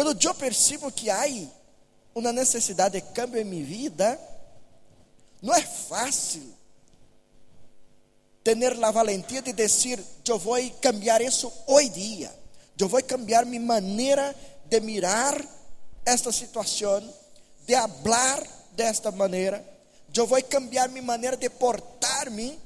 Quando 0.00 0.18
eu 0.18 0.34
percebo 0.34 0.90
que 0.90 1.10
há 1.10 1.26
uma 2.14 2.32
necessidade 2.32 2.98
de 2.98 3.06
cambio 3.12 3.38
em 3.38 3.44
minha 3.44 3.62
vida, 3.62 4.18
não 5.42 5.54
é 5.54 5.60
fácil 5.60 6.42
ter 8.42 8.56
a 8.82 8.90
valentia 8.90 9.42
de 9.42 9.52
dizer: 9.52 10.02
eu 10.26 10.38
vou 10.38 10.56
cambiar 10.80 11.20
isso 11.20 11.52
hoje 11.66 11.90
dia, 11.90 12.34
eu 12.78 12.88
vou 12.88 13.02
cambiar 13.02 13.44
minha 13.44 13.60
maneira 13.60 14.34
de 14.64 14.80
mirar 14.80 15.38
esta 16.06 16.32
situação, 16.32 17.06
de 17.66 17.74
hablar 17.74 18.42
desta 18.72 19.12
maneira, 19.12 19.62
eu 20.16 20.26
vou 20.26 20.42
cambiar 20.44 20.88
minha 20.88 21.02
maneira 21.02 21.36
de 21.36 21.50
portar-me 21.50 22.58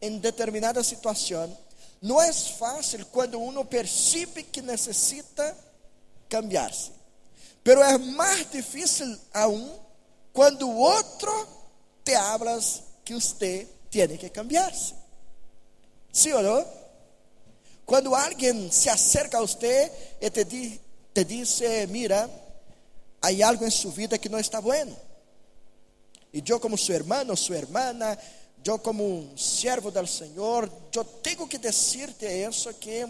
em 0.00 0.18
determinada 0.18 0.82
situação. 0.82 1.56
Não 2.02 2.20
é 2.20 2.32
fácil 2.32 3.06
quando 3.06 3.40
uno 3.40 3.64
percebe 3.64 4.42
que 4.42 4.60
necessita 4.60 5.56
cambiar-se. 6.32 6.90
Pero 7.62 7.82
é 7.82 7.98
mais 7.98 8.50
difícil 8.50 9.18
aún 9.34 9.70
quando 10.32 10.66
o 10.66 10.78
outro 10.78 11.30
te 12.02 12.14
hablas 12.14 12.82
que 13.04 13.14
você 13.14 13.68
tem 13.90 14.16
que 14.16 14.30
cambiar-se. 14.30 14.94
¿Sí 16.10 16.32
ou 16.32 16.42
não? 16.42 16.66
Quando 17.84 18.14
alguém 18.14 18.70
se 18.70 18.88
acerca 18.88 19.38
a 19.38 19.42
você 19.42 19.92
e 20.20 20.30
te, 20.30 20.44
di, 20.44 20.80
te 21.12 21.24
diz, 21.24 21.60
mira, 21.88 22.30
há 23.20 23.28
algo 23.46 23.66
em 23.66 23.70
sua 23.70 23.90
vida 23.90 24.18
que 24.18 24.30
não 24.30 24.38
está 24.38 24.60
bueno. 24.60 24.96
E 26.32 26.42
eu 26.46 26.58
como 26.58 26.78
seu 26.78 26.94
irmão, 26.94 27.36
sua 27.36 27.58
irmã, 27.58 27.92
eu 28.64 28.78
como 28.78 29.04
um 29.04 29.36
servo 29.36 29.90
do 29.90 30.06
Senhor, 30.06 30.70
eu 30.94 31.04
tenho 31.04 31.46
que 31.46 31.58
dizer-te 31.58 32.26
isso 32.26 32.72
que 32.74 33.06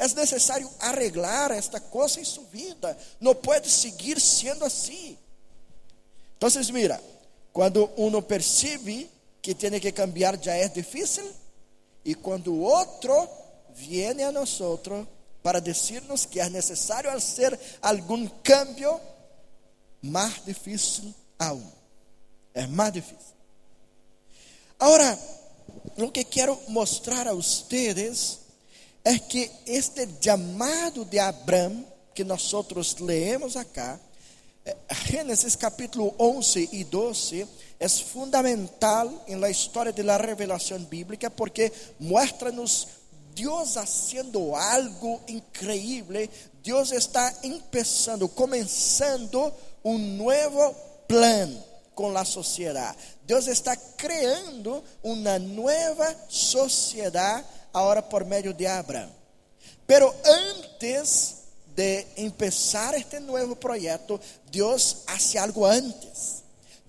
é 0.00 0.08
necessário 0.14 0.68
arreglar 0.80 1.52
esta 1.52 1.78
coisa 1.78 2.18
em 2.18 2.24
sua 2.24 2.44
vida. 2.44 2.96
Não 3.20 3.34
pode 3.34 3.68
seguir 3.68 4.18
sendo 4.18 4.64
assim. 4.64 5.18
Então, 6.38 6.48
mira, 6.72 6.98
quando 7.52 7.90
uno 7.98 8.22
percebe 8.22 9.10
que 9.42 9.54
tem 9.54 9.78
que 9.78 9.92
cambiar 9.92 10.42
já 10.42 10.54
é 10.54 10.68
difícil, 10.68 11.30
e 12.02 12.14
quando 12.14 12.50
o 12.50 12.60
outro 12.60 13.28
viene 13.74 14.22
a 14.22 14.32
nós 14.32 14.58
para 15.42 15.60
dizer-nos 15.60 16.24
que 16.24 16.40
é 16.40 16.48
necessário 16.48 17.10
fazer 17.10 17.58
algum 17.82 18.26
cambio, 18.42 18.98
mais 20.00 20.42
difícil 20.46 21.14
aún. 21.38 21.70
É 22.54 22.66
mais 22.66 22.94
difícil. 22.94 23.34
Agora, 24.78 25.18
o 25.98 26.10
que 26.10 26.24
quero 26.24 26.58
mostrar 26.68 27.28
a 27.28 27.34
vocês 27.34 28.38
é 29.04 29.18
que 29.18 29.50
este 29.66 30.08
chamado 30.20 31.04
de 31.04 31.18
Abraão, 31.18 31.84
que 32.14 32.24
nós 32.24 32.42
leemos 33.00 33.56
acá, 33.56 33.98
eh, 34.64 34.76
Gênesis 35.06 35.56
capítulo 35.56 36.14
11 36.18 36.68
e 36.72 36.84
12, 36.84 37.46
é 37.78 37.88
fundamental 37.88 39.10
la 39.28 39.48
história 39.48 39.92
de 39.92 40.02
la 40.02 40.18
revelação 40.18 40.78
bíblica 40.80 41.30
porque 41.30 41.72
mostra-nos 41.98 42.88
Deus 43.34 43.76
haciendo 43.76 44.54
algo 44.54 45.20
increíble. 45.26 46.28
Deus 46.62 46.92
está 46.92 47.32
empezando, 47.42 48.28
começando 48.28 49.50
um 49.82 49.96
novo 49.96 50.74
plano 51.08 51.64
com 51.94 52.16
a 52.16 52.24
sociedade. 52.24 52.98
Deus 53.24 53.46
está 53.46 53.74
criando 53.76 54.82
uma 55.02 55.38
nova 55.38 56.14
sociedade 56.28 57.46
agora 57.72 58.02
por 58.02 58.24
meio 58.24 58.52
de 58.52 58.66
Abraão. 58.66 59.10
Pero 59.86 60.14
antes 60.24 61.36
de 61.74 62.06
empezar 62.16 62.94
este 62.94 63.20
novo 63.20 63.56
projeto, 63.56 64.20
Deus 64.50 64.98
hace 65.06 65.38
algo 65.38 65.64
antes. 65.66 66.42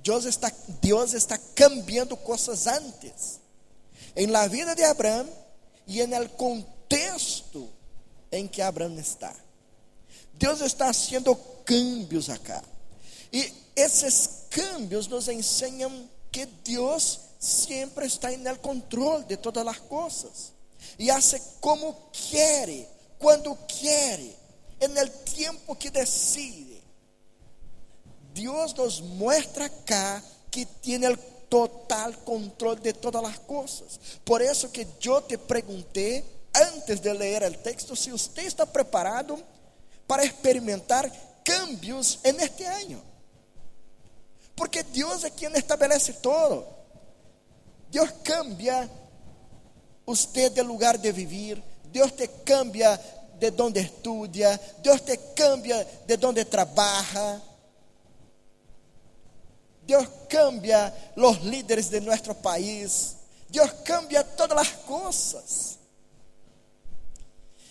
Deus 0.03 0.25
está, 0.25 0.51
Deus 0.81 1.13
está 1.13 1.37
cambiando 1.55 2.17
coisas 2.17 2.67
antes. 2.67 3.39
Em 4.15 4.27
la 4.27 4.47
vida 4.47 4.75
de 4.75 4.83
Abraão 4.83 5.27
e 5.87 6.01
en 6.01 6.13
el 6.13 6.29
contexto 6.31 7.69
em 8.31 8.47
que 8.47 8.61
Abraão 8.61 8.97
está. 8.99 9.33
Deus 10.33 10.61
está 10.61 10.89
haciendo 10.89 11.35
cambios 11.63 12.29
acá. 12.29 12.63
E 13.31 13.53
esses 13.75 14.45
cambios 14.49 15.07
nos 15.07 15.27
ensinam 15.27 16.09
que 16.31 16.45
Deus 16.45 17.19
sempre 17.39 18.05
está 18.05 18.31
el 18.31 18.59
controle 18.59 19.25
de 19.25 19.37
todas 19.37 19.65
as 19.65 19.79
coisas. 19.79 20.53
E 20.97 21.09
hace 21.09 21.41
como 21.59 22.09
quer, 22.11 22.87
quando 23.17 23.57
quer, 23.67 24.19
en 24.79 24.97
el 24.97 25.09
tiempo 25.23 25.75
que 25.75 25.89
decide. 25.89 26.81
Deus 28.33 28.73
nos 28.75 29.01
muestra 29.01 29.65
acá 29.65 30.23
que 30.49 30.65
tem 30.65 31.05
o 31.07 31.17
total 31.49 32.13
controle 32.23 32.79
de 32.79 32.93
todas 32.93 33.23
as 33.23 33.37
coisas. 33.39 33.99
Por 34.23 34.41
isso 34.41 34.69
que 34.69 34.87
eu 35.03 35.21
te 35.21 35.37
perguntei 35.37 36.23
antes 36.53 36.99
de 36.99 37.13
ler 37.13 37.43
o 37.43 37.57
texto 37.57 37.95
se 37.95 38.11
você 38.11 38.41
está 38.41 38.65
preparado 38.65 39.41
para 40.07 40.23
experimentar 40.23 41.11
cambios 41.43 42.19
en 42.23 42.39
este 42.39 42.63
ano. 42.63 43.01
Porque 44.55 44.83
Deus 44.83 45.23
é 45.23 45.29
quem 45.29 45.51
estabelece 45.53 46.13
todo. 46.13 46.65
Deus 47.89 48.09
cambia 48.23 48.89
você 50.05 50.49
de 50.49 50.61
lugar 50.61 50.97
de 50.97 51.11
vivir, 51.11 51.61
Deus 51.85 52.11
te 52.11 52.27
cambia 52.27 52.99
de 53.37 53.51
onde 53.61 53.81
estudia, 53.81 54.59
Deus 54.79 55.01
te 55.01 55.17
cambia 55.35 55.87
de 56.05 56.25
onde 56.25 56.45
trabalha. 56.45 57.41
Deus 59.83 60.07
cambia 60.29 60.93
os 61.17 61.37
líderes 61.39 61.89
de 61.89 61.99
nosso 61.99 62.35
país. 62.35 63.15
Deus 63.49 63.71
cambia 63.83 64.23
todas 64.23 64.57
as 64.57 64.71
coisas. 64.85 65.79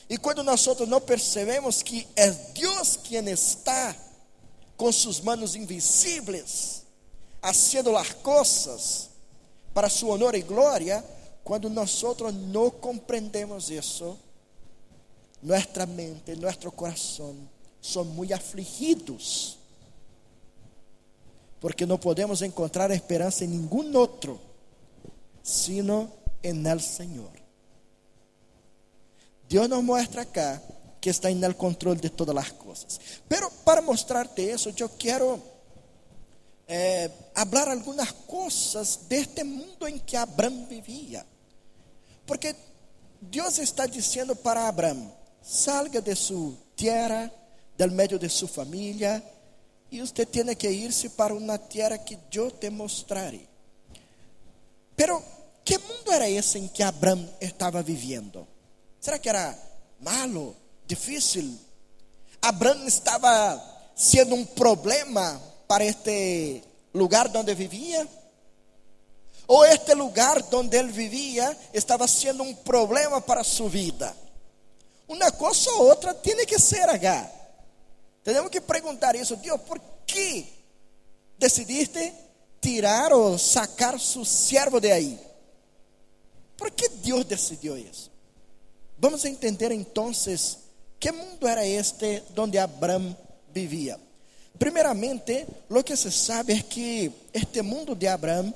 E 0.08 0.18
quando 0.18 0.42
nós 0.42 0.66
não 0.88 1.00
percebemos 1.00 1.82
que 1.82 2.06
é 2.16 2.30
Deus 2.30 2.96
quem 2.96 3.28
está 3.30 3.94
com 4.76 4.90
suas 4.90 5.20
mãos 5.20 5.54
invisíveis, 5.54 6.82
haciendo 7.40 7.96
as 7.96 8.12
coisas 8.14 9.08
para 9.72 9.88
su 9.88 10.08
honor 10.08 10.34
e 10.34 10.42
glória, 10.42 11.04
quando 11.50 11.68
nós 11.68 12.00
não 12.46 12.70
compreendemos 12.70 13.70
isso, 13.70 14.16
nossa 15.42 15.84
mente, 15.84 16.36
nosso 16.36 16.70
coração 16.70 17.34
são 17.82 18.04
muito 18.04 18.32
afligidos 18.32 19.58
porque 21.58 21.84
não 21.84 21.98
podemos 21.98 22.40
encontrar 22.42 22.92
esperança 22.92 23.44
em 23.44 23.48
nenhum 23.48 23.96
outro, 23.96 24.40
sino 25.42 26.12
en 26.40 26.64
el 26.68 26.78
Senhor. 26.78 27.32
Deus 29.48 29.68
nos 29.68 29.82
mostra 29.82 30.22
acá 30.22 30.62
que 31.00 31.10
está 31.10 31.32
en 31.32 31.42
el 31.42 31.56
controle 31.56 32.00
de 32.00 32.10
todas 32.10 32.36
as 32.36 32.52
coisas. 32.52 33.00
Pero 33.28 33.50
para 33.64 33.82
mostrarte 33.82 34.40
isso, 34.40 34.72
eu 34.78 34.88
quero 34.90 35.42
eh, 36.68 37.10
hablar 37.34 37.66
algumas 37.66 38.12
coisas 38.12 39.00
deste 39.08 39.42
mundo 39.42 39.88
em 39.88 39.98
que 39.98 40.16
Abraão 40.16 40.64
vivia. 40.66 41.26
Porque 42.30 42.54
Deus 43.20 43.58
está 43.58 43.86
dizendo 43.86 44.36
para 44.36 44.68
Abraão: 44.68 45.12
salga 45.42 46.00
de 46.00 46.14
sua 46.14 46.54
terra, 46.76 47.28
del 47.76 47.90
meio 47.90 48.20
de 48.20 48.28
sua 48.28 48.46
família, 48.46 49.20
e 49.90 50.00
você 50.00 50.24
tem 50.24 50.54
que 50.54 50.68
ir-se 50.68 51.08
para 51.08 51.34
uma 51.34 51.58
terra 51.58 51.98
que 51.98 52.16
eu 52.32 52.52
te 52.52 52.70
mostrarei. 52.70 53.48
Pero, 54.94 55.20
que 55.64 55.76
mundo 55.76 56.12
era 56.12 56.30
esse 56.30 56.56
em 56.56 56.68
que 56.68 56.84
Abraão 56.84 57.28
estava 57.40 57.82
vivendo? 57.82 58.46
Será 59.00 59.18
que 59.18 59.28
era 59.28 59.58
malo, 59.98 60.54
difícil? 60.86 61.58
Abraão 62.40 62.86
estava 62.86 63.60
sendo 63.96 64.36
um 64.36 64.44
problema 64.44 65.42
para 65.66 65.84
este 65.84 66.62
lugar 66.94 67.28
onde 67.36 67.56
vivia? 67.56 68.06
Ou 69.50 69.64
este 69.64 69.94
lugar 69.94 70.40
onde 70.52 70.76
ele 70.76 70.92
vivia 70.92 71.58
estava 71.74 72.06
sendo 72.06 72.44
um 72.44 72.54
problema 72.54 73.20
para 73.20 73.42
sua 73.42 73.68
vida? 73.68 74.16
Uma 75.08 75.32
coisa 75.32 75.68
ou 75.72 75.88
outra 75.88 76.14
tem 76.14 76.46
que 76.46 76.56
ser, 76.56 76.88
H. 76.88 77.28
Temos 78.22 78.48
que 78.48 78.60
perguntar 78.60 79.16
isso, 79.16 79.34
Deus, 79.34 79.60
por 79.62 79.80
que 80.06 80.46
decidiste 81.36 82.12
tirar 82.60 83.12
ou 83.12 83.36
sacar 83.36 83.98
seu 83.98 84.24
servo 84.24 84.78
de 84.78 84.92
aí? 84.92 85.18
Por 86.56 86.70
que 86.70 86.88
Deus 86.88 87.24
decidiu 87.24 87.76
isso? 87.76 88.08
Vamos 89.00 89.24
entender 89.24 89.72
então 89.72 90.12
que 91.00 91.10
mundo 91.10 91.48
era 91.48 91.66
este 91.66 92.22
onde 92.36 92.56
Abraão 92.56 93.16
vivia. 93.52 93.98
Primeiramente, 94.56 95.44
o 95.68 95.82
que 95.82 95.96
se 95.96 96.12
sabe 96.12 96.52
é 96.52 96.62
que 96.62 97.10
este 97.34 97.62
mundo 97.62 97.96
de 97.96 98.06
Abraão, 98.06 98.54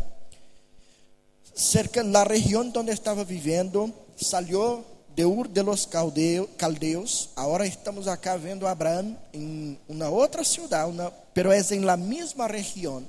cerca 1.55 2.03
da 2.03 2.25
região 2.25 2.73
onde 2.75 2.93
estava 2.93 3.25
vivendo, 3.25 3.93
saiu 4.17 4.85
de 5.15 5.25
Ur 5.25 5.47
de 5.47 5.63
los 5.63 5.87
Caldeos, 5.87 7.29
agora 7.37 7.67
estamos 7.67 8.09
acá 8.09 8.37
vendo 8.37 8.67
Abraão 8.67 9.17
em 9.33 9.79
uma 9.89 10.09
outra 10.09 10.43
cidade, 10.43 10.91
uma, 10.91 11.11
pero 11.33 11.53
é 11.53 11.61
em 11.61 11.81
la 11.81 11.97
mesma 11.97 12.49
região. 12.49 13.09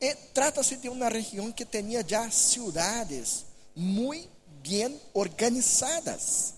E 0.00 0.14
trata-se 0.32 0.76
de 0.76 0.88
uma 0.88 1.08
região 1.08 1.50
que 1.50 1.64
tinha 1.64 2.04
já 2.06 2.30
cidades 2.30 3.44
muito 3.74 4.28
bem 4.62 5.00
organizadas. 5.12 6.54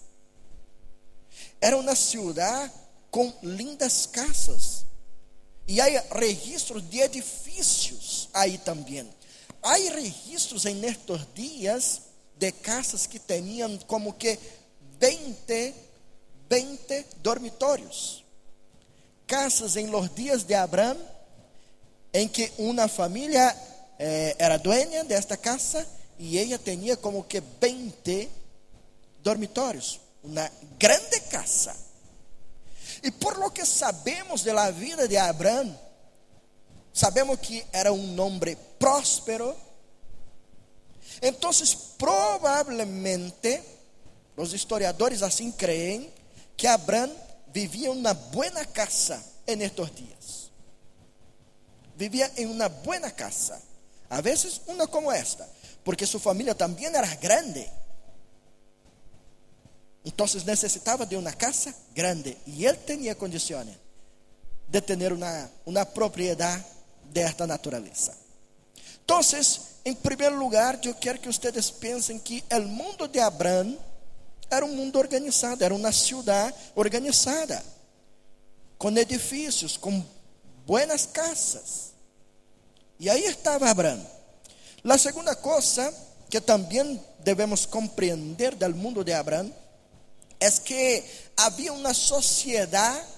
Era 1.61 1.77
uma 1.79 1.95
cidade 1.95 2.73
com 3.11 3.33
lindas 3.43 4.07
casas. 4.07 4.85
E 5.67 5.81
há 5.81 5.87
registros 6.15 6.87
de 6.89 7.01
edifícios 7.01 8.29
aí 8.35 8.59
também. 8.59 9.09
Há 9.65 9.77
registros 9.77 10.67
em 10.67 10.85
estes 10.85 11.27
dias 11.35 12.03
de 12.37 12.53
casas 12.53 13.07
que 13.07 13.19
tinham 13.19 13.79
como 13.87 14.13
que 14.13 14.39
20, 15.01 15.75
20 16.51 17.07
dormitórios. 17.23 18.23
Casas 19.27 19.77
em 19.77 19.87
los 19.87 20.15
dias 20.15 20.45
de 20.45 20.55
Abraão, 20.55 20.99
em 22.13 22.29
que 22.29 22.53
uma 22.59 22.89
família 22.89 23.57
eh, 23.99 24.37
era 24.39 24.59
dueña 24.59 25.03
desta 25.03 25.35
casa 25.35 25.89
e 26.19 26.39
ela 26.39 26.59
tinha 26.59 26.99
como 26.99 27.25
que 27.25 27.41
20 27.41 28.29
dormitórios. 29.21 29.99
Uma 30.23 30.51
grande 30.79 31.21
casa. 31.31 31.75
E 33.03 33.11
por 33.11 33.39
lo 33.39 33.51
que 33.51 33.65
sabemos 33.65 34.45
de 34.45 34.53
la 34.53 34.71
vida 34.71 35.09
de 35.09 35.17
Abraão, 35.17 35.75
sabemos 36.95 37.39
que 37.41 37.67
era 37.73 37.93
um 37.93 38.21
homem 38.21 38.57
próspero, 38.79 39.55
Entonces, 41.21 41.75
probablemente, 41.97 43.63
los 44.37 44.53
historiadores 44.53 45.23
así 45.23 45.53
creen 45.53 46.11
que 46.57 46.69
Abraham 46.69 47.11
vivía 47.53 47.91
en 47.91 47.99
una 47.99 48.13
buena 48.13 48.65
casa 48.65 49.23
en 49.47 49.63
estos 49.63 49.95
días. 49.95 50.51
Vivía 51.97 52.31
en 52.37 52.51
una 52.51 52.69
buena 52.69 53.11
casa. 53.11 53.61
A 54.09 54.21
veces 54.21 54.63
una 54.67 54.87
como 54.87 55.13
esta, 55.13 55.49
porque 55.85 56.07
su 56.07 56.19
familia 56.19 56.55
también 56.55 56.95
era 56.95 57.15
grande. 57.17 57.71
Entonces 60.05 60.45
necesitaba 60.45 61.07
de 61.07 61.17
una 61.17 61.33
casa 61.33 61.75
grande 61.95 62.37
y 62.47 62.67
él 62.67 62.77
tenía 62.85 63.17
condiciones 63.17 63.77
de 64.69 64.83
tener 64.83 65.13
una, 65.13 65.51
una 65.65 65.85
propiedad 65.85 66.63
de 67.15 67.21
esta 67.21 67.47
naturaleza. 67.47 68.13
Entonces, 69.03 69.61
em 69.85 69.95
primeiro 69.95 70.37
lugar, 70.37 70.79
eu 70.85 70.95
quero 70.95 71.21
que 71.21 71.29
vocês 71.29 71.71
pensem 71.71 72.19
que 72.19 72.43
o 72.51 72.61
mundo 72.63 73.07
de 73.07 73.21
Abraão 73.21 73.79
era 74.51 74.67
um 74.67 74.75
mundo 74.75 74.99
organizado, 74.99 75.63
era 75.63 75.73
uma 75.73 75.93
cidade 75.93 76.57
organizada, 76.75 77.65
com 78.77 78.91
edifícios, 78.91 79.77
com 79.77 80.05
buenas 80.67 81.07
casas. 81.07 81.93
E 82.99 83.09
aí 83.09 83.25
estava 83.27 83.71
Abraão. 83.71 84.05
A 84.85 84.99
segunda 84.99 85.37
coisa 85.37 85.95
que 86.29 86.41
também 86.41 87.01
devemos 87.21 87.65
compreender 87.65 88.57
do 88.57 88.75
mundo 88.75 89.05
de 89.05 89.13
Abraão 89.13 89.55
é 90.41 90.51
que 90.51 91.05
havia 91.37 91.73
uma 91.73 91.95
sociedade 91.95 93.14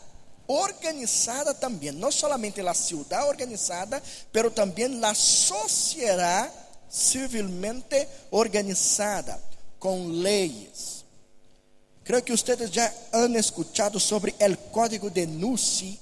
organizada 0.48 1.54
também, 1.54 1.92
não 1.92 2.10
somente 2.10 2.60
a 2.60 2.74
cidade 2.74 3.26
organizada, 3.26 4.02
pero 4.32 4.50
também 4.50 5.04
a 5.04 5.14
sociedade 5.14 6.52
civilmente 6.88 8.06
organizada, 8.30 9.40
com 9.78 10.06
leis. 10.06 11.04
Creio 12.04 12.22
que 12.22 12.32
vocês 12.32 12.70
já 12.70 12.92
han 13.12 13.36
escuchado 13.36 13.98
sobre 13.98 14.32
o 14.38 14.56
código 14.70 15.10
de 15.10 15.26
Nusi, 15.26 15.98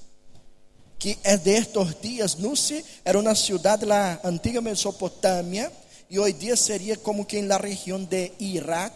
que 0.99 1.17
é 1.23 1.35
de 1.35 1.51
estes 1.51 1.99
dias. 1.99 2.35
Nusi 2.35 2.85
era 3.03 3.19
uma 3.19 3.33
cidade 3.33 3.85
da 3.85 4.19
antiga 4.23 4.61
Mesopotâmia 4.61 5.71
e 6.09 6.19
hoje 6.19 6.33
dia 6.33 6.55
seria 6.55 6.95
como 6.95 7.25
que 7.25 7.41
na 7.41 7.57
região 7.57 8.03
de 8.03 8.31
Irak. 8.39 8.95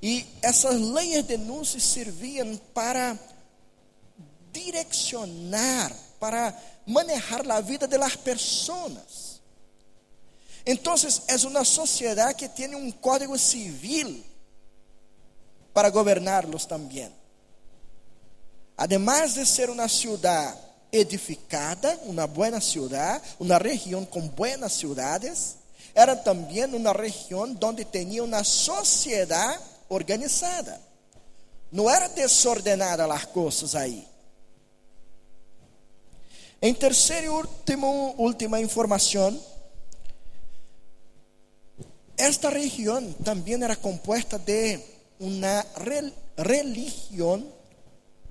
E 0.00 0.24
essas 0.40 0.80
leis 0.80 1.24
de 1.24 1.36
Nusi 1.36 1.80
serviam 1.80 2.56
para 2.72 3.18
direcionar, 4.52 5.94
para 6.18 6.56
manejar 6.86 7.50
a 7.50 7.60
vida 7.60 7.86
de 7.86 7.98
las 7.98 8.16
personas. 8.16 9.40
Entonces, 10.64 11.22
es 11.28 11.44
una 11.44 11.64
sociedad 11.64 12.34
que 12.34 12.48
tiene 12.48 12.76
un 12.76 12.92
código 12.92 13.36
civil 13.38 14.24
para 15.72 15.88
gobernarlos 15.88 16.68
también. 16.68 17.12
Además 18.76 19.34
de 19.34 19.46
ser 19.46 19.70
una 19.70 19.88
ciudad 19.88 20.54
edificada, 20.92 21.98
una 22.04 22.26
buena 22.26 22.60
ciudad, 22.60 23.22
una 23.38 23.58
región 23.58 24.04
con 24.06 24.34
buenas 24.34 24.72
ciudades, 24.72 25.56
era 25.94 26.22
también 26.22 26.74
una 26.74 26.92
región 26.92 27.58
donde 27.58 27.84
tenía 27.84 28.22
una 28.22 28.44
sociedad 28.44 29.58
organizada. 29.88 30.80
No 31.70 31.90
era 31.90 32.08
desordenada 32.08 33.06
las 33.06 33.26
cosas 33.28 33.74
ahí. 33.74 34.06
Em 36.62 36.74
terceiro 36.74 37.26
e 37.26 37.28
último, 37.30 38.14
última 38.18 38.60
informação, 38.60 39.38
esta 42.18 42.50
região 42.50 43.12
também 43.24 43.62
era 43.62 43.74
composta 43.76 44.38
de 44.38 44.78
uma 45.18 45.64
religião 46.36 47.42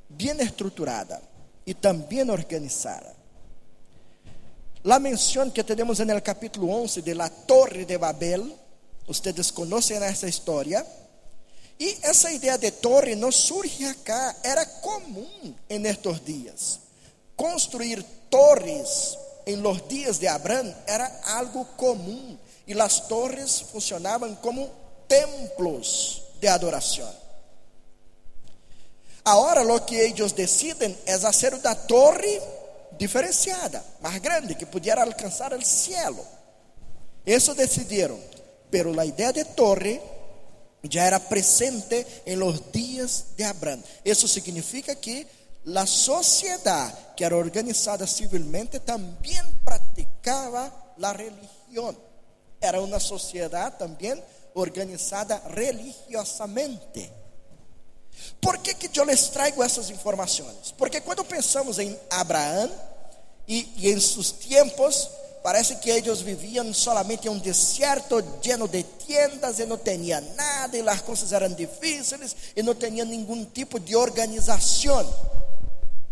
bem 0.07 0.39
estruturada 0.41 1.19
e 1.65 1.73
também 1.73 2.29
organizada. 2.29 3.15
La 4.83 4.99
menção 4.99 5.49
que 5.49 5.63
temos 5.63 5.97
no 5.97 6.21
capítulo 6.21 6.69
11 6.69 7.01
de 7.01 7.15
la 7.15 7.29
Torre 7.29 7.83
de 7.83 7.97
Babel, 7.97 8.47
vocês 9.07 9.49
conhecem 9.49 9.97
essa 9.97 10.29
história, 10.29 10.85
e 11.79 11.97
essa 12.03 12.31
ideia 12.31 12.59
de 12.59 12.69
torre 12.71 13.15
não 13.15 13.31
surge 13.31 13.85
acá, 13.85 14.35
era 14.43 14.65
comum 14.65 15.55
em 15.67 15.87
estes 15.87 16.23
dias. 16.23 16.79
Construir 17.35 18.05
torres 18.29 19.17
em 19.45 19.55
los 19.57 19.87
dias 19.87 20.19
de 20.19 20.27
Abraão 20.27 20.73
era 20.85 21.11
algo 21.25 21.65
comum 21.77 22.37
e 22.67 22.79
as 22.79 22.99
torres 23.01 23.61
funcionavam 23.61 24.35
como 24.35 24.69
templos 25.07 26.21
de 26.39 26.47
adoração. 26.47 27.11
Agora, 29.25 29.61
lo 29.61 29.79
que 29.81 29.95
eles 29.95 30.31
decidem 30.31 30.97
é 31.05 31.17
fazer 31.17 31.53
uma 31.53 31.75
torre 31.75 32.41
diferenciada, 32.97 33.83
mais 34.01 34.18
grande, 34.19 34.56
que 34.56 34.65
pudiera 34.65 35.04
alcançar 35.04 35.54
o 35.54 35.65
cielo. 35.65 36.25
Isso 37.25 37.54
decidiram, 37.54 38.19
pero 38.71 38.97
a 38.99 39.06
ideia 39.06 39.33
de 39.33 39.44
torre 39.45 40.01
já 40.89 41.04
era 41.04 41.19
presente 41.19 42.06
em 42.25 42.35
los 42.35 42.61
dias 42.71 43.25
de 43.35 43.44
Abraão. 43.44 43.83
Isso 44.06 44.27
significa 44.27 44.95
que 44.95 45.27
la 45.66 45.85
sociedad 45.85 47.16
que 47.16 47.25
era 47.25 47.35
organizada 47.35 48.07
civilmente 48.07 48.80
también 48.80 49.45
practicaba 49.63 50.71
la 50.97 51.13
religión. 51.13 51.97
Era 52.61 52.81
una 52.81 52.99
sociedad 52.99 53.78
también 53.78 54.23
organizada 54.54 55.42
religiosamente. 55.49 57.11
Por 58.42 58.59
que, 58.59 58.73
que 58.73 58.99
eu 58.99 59.06
les 59.06 59.31
traigo 59.31 59.63
essas 59.63 59.89
informações? 59.89 60.73
Porque 60.78 61.01
quando 61.01 61.23
pensamos 61.23 61.80
em 61.80 61.97
Abraão 62.09 62.69
e 63.47 63.89
em 63.92 63.99
seus 63.99 64.31
tempos, 64.31 65.09
parece 65.42 65.78
que 65.78 65.89
eles 65.89 66.21
viviam 66.21 66.73
solamente 66.73 67.28
em 67.28 67.31
um 67.31 67.37
deserto 67.37 68.21
lleno 68.44 68.68
de 68.68 68.83
tiendas 68.83 69.59
e 69.59 69.66
não 69.66 69.78
tinha 69.78 70.21
nada, 70.21 70.78
e 70.78 70.87
as 70.87 71.01
coisas 71.01 71.31
eram 71.31 71.54
difíceis 71.54 72.35
e 72.56 72.61
não 72.61 72.75
tinha 72.75 73.06
nenhum 73.06 73.45
tipo 73.45 73.80
de 73.80 73.95
organização. 73.95 75.07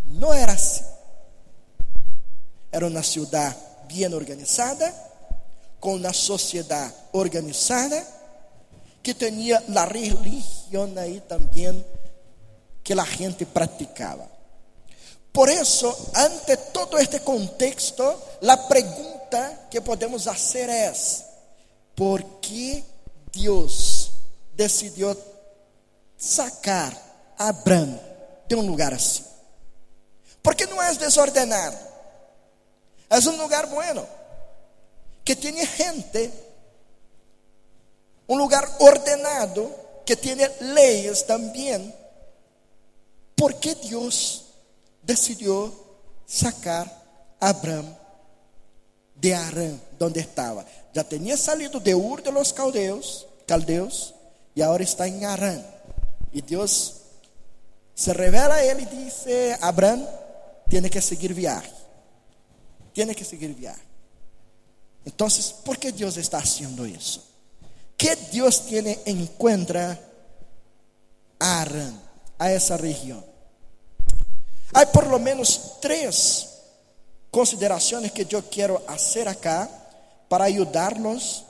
Não 0.09 0.33
era 0.33 0.53
assim. 0.53 0.83
Era 2.71 2.87
uma 2.87 3.03
cidade 3.03 3.55
bem 3.87 4.13
organizada, 4.13 4.93
com 5.79 5.95
uma 5.95 6.13
sociedade 6.13 6.93
organizada, 7.13 8.05
que 9.01 9.13
tinha 9.13 9.63
a 9.75 9.85
religião 9.85 10.91
aí 10.97 11.21
também 11.21 11.85
que 12.83 12.93
a 12.93 13.03
gente 13.03 13.45
praticava. 13.45 14.37
Por 15.31 15.49
isso, 15.49 15.87
ante 16.15 16.57
todo 16.73 16.97
este 16.97 17.19
contexto, 17.19 18.03
a 18.47 18.57
pergunta 18.57 19.67
que 19.69 19.79
podemos 19.81 20.23
fazer 20.23 20.69
é: 20.69 20.91
por 21.95 22.23
que 22.41 22.83
Deus 23.31 24.11
decidiu 24.55 25.15
sacar 26.17 26.91
a 27.37 27.49
Abraão 27.49 27.99
de 28.47 28.55
um 28.55 28.65
lugar 28.65 28.93
assim? 28.93 29.23
Porque 30.47 30.65
não 30.65 30.81
és 30.81 30.95
desordenado. 30.95 31.77
És 33.09 33.25
um 33.27 33.35
lugar 33.35 33.65
bueno. 33.65 34.07
Que 35.25 35.35
tem 35.35 35.65
gente. 35.65 36.31
Um 38.29 38.37
lugar 38.37 38.65
ordenado. 38.79 39.87
que 40.07 40.15
tiene 40.15 40.49
leyes 40.61 41.25
también, 41.25 41.93
¿por 43.35 43.59
qué 43.59 43.75
Dios 43.75 44.45
decidió 45.03 45.73
sacar 46.25 46.87
a 47.41 47.49
Abraham 47.49 47.93
de 49.15 49.35
Arán, 49.35 49.81
donde 49.99 50.21
estaba? 50.21 50.65
Ya 50.93 51.03
tenía 51.03 51.35
salido 51.35 51.81
de 51.81 51.93
Ur 51.93 52.23
de 52.23 52.31
los 52.31 52.53
caldeos, 52.53 53.27
caldeos 53.45 54.15
y 54.55 54.61
ahora 54.61 54.85
está 54.85 55.07
en 55.07 55.25
Arán. 55.25 55.67
Y 56.31 56.41
Dios 56.41 57.01
se 57.93 58.13
revela 58.13 58.55
a 58.55 58.63
él 58.63 58.79
y 58.79 58.85
dice, 58.85 59.57
Abraham, 59.59 60.07
tiene 60.69 60.89
que 60.89 61.01
seguir 61.01 61.33
viaje. 61.33 61.71
Tiene 62.93 63.15
que 63.15 63.25
seguir 63.25 63.53
viaje. 63.55 63.81
Entonces, 65.05 65.53
¿por 65.63 65.77
qué 65.77 65.91
Dios 65.91 66.17
está 66.17 66.39
haciendo 66.39 66.85
eso? 66.85 67.23
¿Qué 67.95 68.15
Dios 68.31 68.65
tiene 68.65 68.99
en 69.05 69.25
cuenta 69.27 69.99
a 71.39 71.61
Arán, 71.61 71.99
a 72.37 72.51
esa 72.51 72.77
región? 72.77 73.23
Hay 74.73 74.85
por 74.87 75.07
lo 75.07 75.17
menos 75.17 75.77
tres 75.81 76.49
consideraciones 77.31 78.11
que 78.11 78.25
yo 78.25 78.43
quiero 78.49 78.83
hacer 78.87 79.27
acá 79.27 79.69
para 80.27 80.45
ayudarnos 80.45 81.45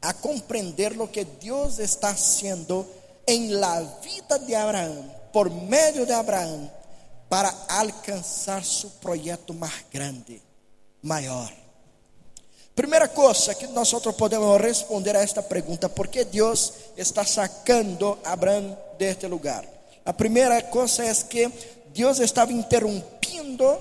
a 0.00 0.12
comprender 0.14 0.96
lo 0.96 1.10
que 1.10 1.24
Dios 1.40 1.78
está 1.78 2.08
haciendo 2.08 2.90
en 3.26 3.60
la 3.60 3.80
vida 4.02 4.38
de 4.38 4.56
Abraham, 4.56 5.10
por 5.32 5.50
medio 5.50 6.04
de 6.04 6.12
Abraham, 6.12 6.68
para 7.32 7.50
alcançar 7.66 8.62
seu 8.62 8.90
projeto 8.90 9.54
mais 9.54 9.86
grande, 9.90 10.42
maior. 11.02 11.50
Primeira 12.74 13.08
coisa 13.08 13.54
que 13.54 13.66
nós 13.68 13.90
podemos 14.18 14.60
responder 14.60 15.16
a 15.16 15.22
esta 15.22 15.42
pergunta: 15.42 15.88
por 15.88 16.08
que 16.08 16.26
Deus 16.26 16.74
está 16.94 17.24
sacando 17.24 18.18
Abraão 18.22 18.78
deste 18.98 19.26
lugar? 19.26 19.64
A 20.04 20.12
primeira 20.12 20.60
coisa 20.60 21.06
é 21.06 21.14
que 21.14 21.50
Deus 21.94 22.18
estava 22.18 22.52
interrompendo, 22.52 23.78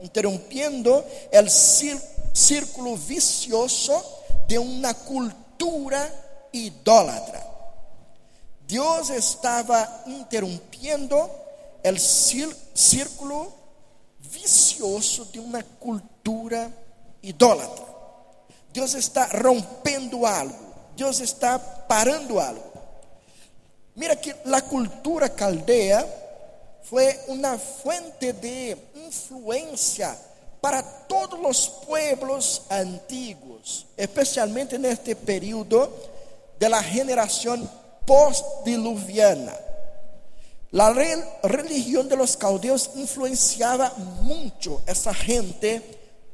interrompendo 0.00 0.94
o 0.94 1.50
círculo 2.32 2.96
vicioso 2.96 4.02
de 4.46 4.56
uma 4.56 4.94
cultura 4.94 6.10
idólatra. 6.54 7.46
Deus 8.66 9.10
estava 9.10 10.04
interrompendo 10.06 11.43
o 11.92 11.98
círculo 12.74 13.52
vicioso 14.18 15.26
de 15.26 15.38
uma 15.38 15.62
cultura 15.62 16.72
idólatra. 17.22 17.84
Deus 18.72 18.94
está 18.94 19.26
rompendo 19.26 20.26
algo, 20.26 20.74
Deus 20.96 21.20
está 21.20 21.58
parando 21.58 22.40
algo. 22.40 22.72
Mira 23.94 24.16
que 24.16 24.34
a 24.52 24.60
cultura 24.62 25.28
caldea 25.28 26.04
foi 26.82 27.16
uma 27.28 27.58
fuente 27.58 28.32
de 28.32 28.76
influência 28.94 30.18
para 30.60 30.82
todos 30.82 31.38
os 31.44 31.68
pueblos 31.86 32.62
antiguos, 32.70 33.86
especialmente 33.96 34.78
neste 34.78 35.14
período 35.14 35.92
de 36.58 36.68
la 36.68 36.82
generación 36.82 37.68
post-diluviana. 38.06 39.63
La 40.74 40.92
religión 41.44 42.08
de 42.08 42.16
los 42.16 42.36
caldeos 42.36 42.90
influenciaba 42.96 43.94
mucho 44.22 44.82
esa 44.84 45.14
gente 45.14 45.80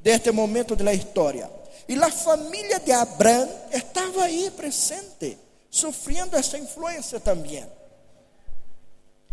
de 0.02 0.14
este 0.14 0.32
momento 0.32 0.74
de 0.74 0.82
la 0.82 0.94
historia. 0.94 1.50
Y 1.86 1.94
la 1.94 2.10
familia 2.10 2.78
de 2.78 2.90
Abraham 2.90 3.50
estaba 3.70 4.24
ahí 4.24 4.50
presente, 4.56 5.36
sufriendo 5.68 6.38
esa 6.38 6.56
influencia 6.56 7.20
también. 7.20 7.68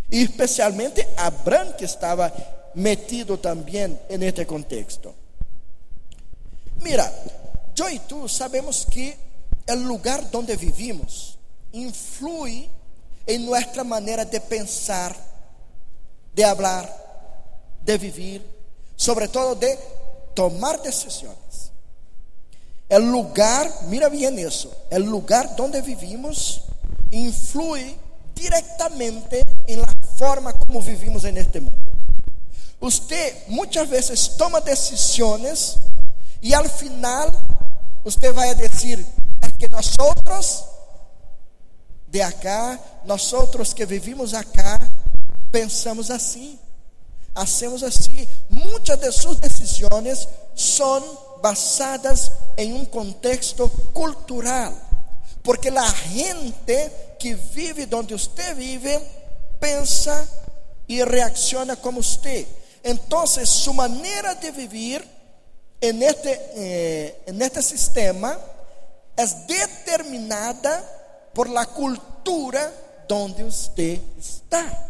Y 0.10 0.24
especialmente 0.24 1.08
Abraham 1.16 1.70
que 1.78 1.86
estaba 1.86 2.34
metido 2.74 3.40
también 3.40 3.98
en 4.10 4.24
este 4.24 4.46
contexto. 4.46 5.16
Mira, 6.82 7.10
yo 7.74 7.90
y 7.90 8.00
tú 8.00 8.28
sabemos 8.28 8.86
que 8.92 9.18
el 9.68 9.86
lugar 9.86 10.30
donde 10.30 10.58
vivimos 10.58 11.40
influye 11.72 12.70
en 13.28 13.46
nuestra 13.46 13.84
manera 13.84 14.26
de 14.26 14.40
pensar, 14.40 15.16
de 16.34 16.46
hablar, 16.46 16.90
de 17.84 17.98
vivir, 17.98 18.46
sobre 18.96 19.28
todo 19.28 19.54
de 19.56 19.78
tomar 20.34 20.82
decisiones. 20.82 21.72
El 22.90 23.12
lugar, 23.12 23.70
mira 23.90 24.08
bien 24.08 24.40
eso, 24.40 24.72
el 24.90 25.04
lugar 25.04 25.56
donde 25.58 25.82
vivimos 25.82 26.64
influye 27.12 27.98
directamente 28.34 29.44
en 29.68 29.82
la 29.82 29.94
forma 30.16 30.54
como 30.54 30.82
vivimos 30.82 31.26
en 31.26 31.38
este 31.38 31.60
mundo. 31.60 31.92
Usted 32.80 33.48
muchas 33.50 33.90
veces 33.90 34.36
toma 34.38 34.62
decisiones 34.62 35.80
y 36.40 36.54
al 36.54 36.70
final 36.70 37.32
usted 38.04 38.36
va 38.36 38.44
a 38.44 38.56
decir, 38.56 39.06
es 39.42 39.54
que 39.58 39.68
nosotros 39.68 40.64
de 42.08 42.22
acá, 42.22 42.80
nosotros 43.06 43.74
que 43.74 43.86
vivimos 43.86 44.34
acá, 44.34 44.80
pensamos 45.52 46.10
assim, 46.10 46.58
hacemos 47.36 47.84
assim. 47.84 48.28
Muitas 48.50 49.00
de 49.00 49.12
suas 49.12 49.38
decisões 49.38 50.28
são 50.56 51.38
basadas 51.42 52.32
em 52.58 52.74
um 52.74 52.86
contexto 52.86 53.70
cultural, 53.94 54.74
porque 55.44 55.70
a 55.70 55.94
gente 56.08 56.90
que 57.20 57.34
vive 57.34 57.88
onde 57.94 58.14
você 58.14 58.54
vive 58.54 59.00
pensa 59.60 60.28
e 60.88 61.04
reacciona 61.04 61.76
como 61.76 62.02
você. 62.02 62.48
Então, 62.84 63.28
sua 63.28 63.74
maneira 63.74 64.36
de 64.36 64.52
viver 64.52 65.06
en 65.82 66.02
este, 66.02 66.30
eh, 66.30 67.16
este 67.28 67.62
sistema 67.62 68.40
é 69.16 69.26
determinada 69.26 70.97
por 71.38 71.52
la 71.52 71.68
cultura 71.68 72.74
donde 73.08 73.44
usted 73.44 74.02
está. 74.18 74.90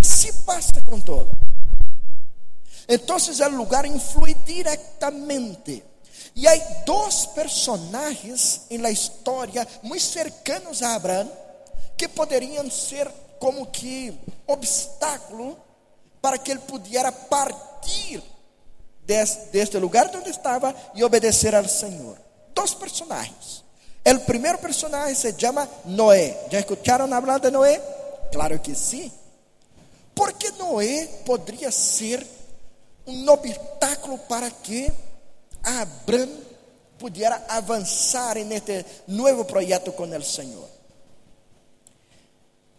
Así 0.00 0.30
pasa 0.46 0.82
con 0.82 1.02
todo. 1.02 1.28
Entonces 2.86 3.40
el 3.40 3.52
lugar 3.52 3.84
influye 3.84 4.34
directamente. 4.46 5.84
Y 6.34 6.46
hay 6.46 6.62
dos 6.86 7.26
personajes 7.34 8.62
en 8.70 8.80
la 8.80 8.90
historia 8.90 9.68
muy 9.82 10.00
cercanos 10.00 10.80
a 10.80 10.94
Abraham 10.94 11.28
que 11.94 12.08
poderiam 12.08 12.70
ser 12.70 13.12
como 13.38 13.70
que 13.70 14.18
obstáculo 14.46 15.58
para 16.22 16.38
que 16.38 16.52
ele 16.52 16.60
pudiera 16.62 17.12
partir 17.12 18.22
deste 19.04 19.78
lugar 19.78 20.10
onde 20.16 20.30
estava 20.30 20.74
e 20.94 21.04
obedecer 21.04 21.54
ao 21.54 21.68
Senhor. 21.68 22.16
Dos 22.54 22.72
personagens. 22.74 23.67
El 24.04 24.20
primer 24.22 24.58
personaje 24.58 25.14
se 25.14 25.34
llama 25.34 25.68
Noé. 25.84 26.36
¿Ya 26.50 26.60
escucharon 26.60 27.12
hablar 27.12 27.40
de 27.40 27.50
Noé? 27.50 27.80
Claro 28.32 28.62
que 28.62 28.74
sí. 28.74 29.12
Porque 30.14 30.50
Noé 30.58 31.22
podría 31.24 31.70
ser 31.70 32.26
un 33.06 33.28
obstáculo 33.28 34.16
para 34.28 34.50
que 34.50 34.92
Abraham 35.62 36.30
pudiera 36.98 37.46
avanzar 37.48 38.38
en 38.38 38.52
este 38.52 38.84
nuevo 39.06 39.46
proyecto 39.46 39.94
con 39.94 40.12
el 40.12 40.24
Señor. 40.24 40.68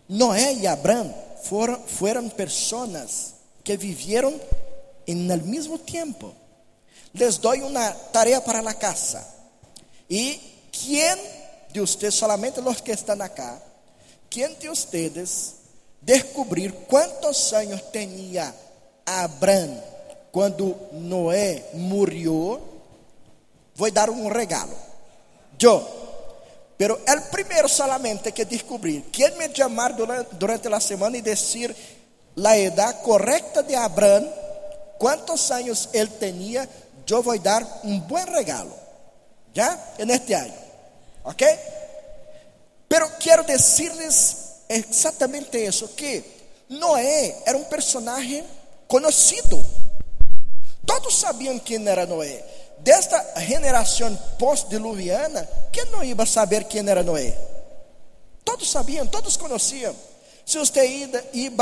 Noé 0.07 0.53
y 0.53 0.65
Abraham 0.65 1.13
fueron, 1.43 1.81
fueron 1.85 2.29
personas 2.31 3.35
que 3.63 3.77
vivieron 3.77 4.33
en 5.05 5.29
el 5.31 5.43
mismo 5.43 5.77
tiempo. 5.79 6.33
Les 7.13 7.39
doy 7.39 7.61
una 7.61 7.93
tarea 8.11 8.43
para 8.43 8.61
la 8.61 8.73
casa. 8.73 9.25
Y 10.07 10.39
¿quién 10.71 11.17
de 11.73 11.81
ustedes, 11.81 12.15
solamente 12.15 12.61
los 12.61 12.81
que 12.81 12.91
están 12.91 13.21
acá, 13.21 13.59
quién 14.29 14.57
de 14.59 14.69
ustedes 14.69 15.55
descubrir 16.01 16.73
cuántos 16.87 17.53
años 17.53 17.91
tenía 17.91 18.53
Abraham 19.05 19.79
cuando 20.31 20.89
Noé? 20.93 21.65
Voy 23.75 23.89
a 23.89 23.93
dar 23.93 24.09
un 24.09 24.29
regalo. 24.29 24.73
Yo. 25.57 25.95
Pero 26.77 26.97
el 27.05 27.23
primero 27.23 27.67
solamente 27.67 28.31
que 28.31 28.45
descubrir, 28.45 29.03
¿quién 29.11 29.37
me 29.37 29.49
llamar 29.49 29.97
durante, 29.97 30.33
durante 30.37 30.69
la 30.69 30.79
semana 30.79 31.17
y 31.17 31.21
decir 31.21 31.75
la 32.35 32.55
edad 32.55 33.01
correcta 33.01 33.61
de 33.61 33.75
Abraham, 33.75 34.25
cuántos 34.97 35.51
años 35.51 35.89
él 35.93 36.09
tenía, 36.09 36.67
yo 37.05 37.21
voy 37.23 37.39
a 37.39 37.41
dar 37.41 37.67
un 37.83 38.07
buen 38.07 38.27
regalo. 38.27 38.71
¿Ya? 39.59 39.93
En 39.97 40.09
este 40.09 40.33
año. 40.35 40.53
¿Ok? 41.23 41.43
Pero 42.87 43.11
quero 43.19 43.43
dizer-lhes 43.43 44.37
exatamente 44.69 45.65
isso: 45.65 45.93
que 45.97 46.23
Noé 46.69 47.35
era 47.45 47.57
um 47.57 47.65
personagem 47.65 48.45
conhecido. 48.87 49.61
Todos 50.85 51.19
sabiam 51.19 51.59
quem 51.59 51.85
era 51.85 52.05
Noé. 52.05 52.41
Desta 52.77 53.33
geração 53.41 54.17
pós-diluviana, 54.37 55.45
quem 55.73 55.83
não 55.91 56.01
ia 56.05 56.25
saber 56.25 56.63
quem 56.63 56.87
era 56.89 57.03
Noé? 57.03 57.37
Todos 58.45 58.71
sabiam, 58.71 59.05
todos 59.07 59.35
conheciam. 59.35 59.93
Se 60.45 60.57
você 60.57 60.87
ia 61.33 61.59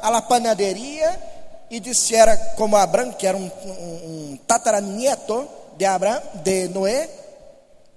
à 0.00 0.08
la 0.08 0.22
panaderia 0.22 1.20
e 1.68 1.80
dissera 1.80 2.36
como 2.56 2.76
Abraão, 2.76 3.12
que 3.12 3.26
era 3.26 3.36
um 3.36 4.38
tataranieto 4.46 5.48
de 5.76 5.84
Abraão, 5.84 6.22
de 6.44 6.68
Noé, 6.68 7.19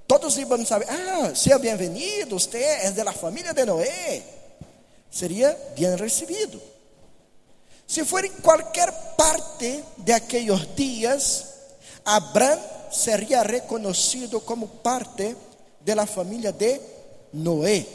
todos 0.08 0.38
iam 0.38 0.66
saber, 0.66 0.88
ah, 0.90 1.34
seja 1.36 1.58
bem-vindo, 1.58 2.40
você 2.40 2.58
é 2.58 2.92
da 2.92 3.14
família 3.14 3.54
de 3.54 3.66
Noé. 3.66 4.24
Seria 5.10 5.58
bem 5.78 5.96
recebido. 5.96 6.62
Se 7.88 8.04
for 8.04 8.24
em 8.26 8.32
qualquer 8.42 8.92
parte 9.16 9.84
de 9.98 10.12
aqueles 10.12 10.76
dias, 10.76 11.46
Abraão 12.04 12.60
seria 12.92 13.42
reconhecido 13.44 14.42
como 14.42 14.68
parte 14.68 15.36
da 15.82 16.06
família 16.06 16.52
de 16.52 16.80
Noé. 17.32 17.86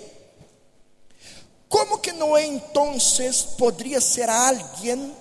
Como 1.68 1.98
que 1.98 2.12
Noé 2.12 2.46
então 2.46 2.96
poderia 3.56 4.00
ser 4.00 4.30
alguém 4.30 5.14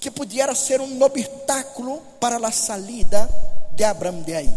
que 0.00 0.10
pudiera 0.10 0.54
ser 0.54 0.80
um 0.80 1.00
obstáculo 1.02 2.02
para 2.18 2.36
a 2.36 2.50
salida 2.50 3.28
de 3.74 3.84
Abraão 3.84 4.22
de 4.22 4.34
aí? 4.34 4.52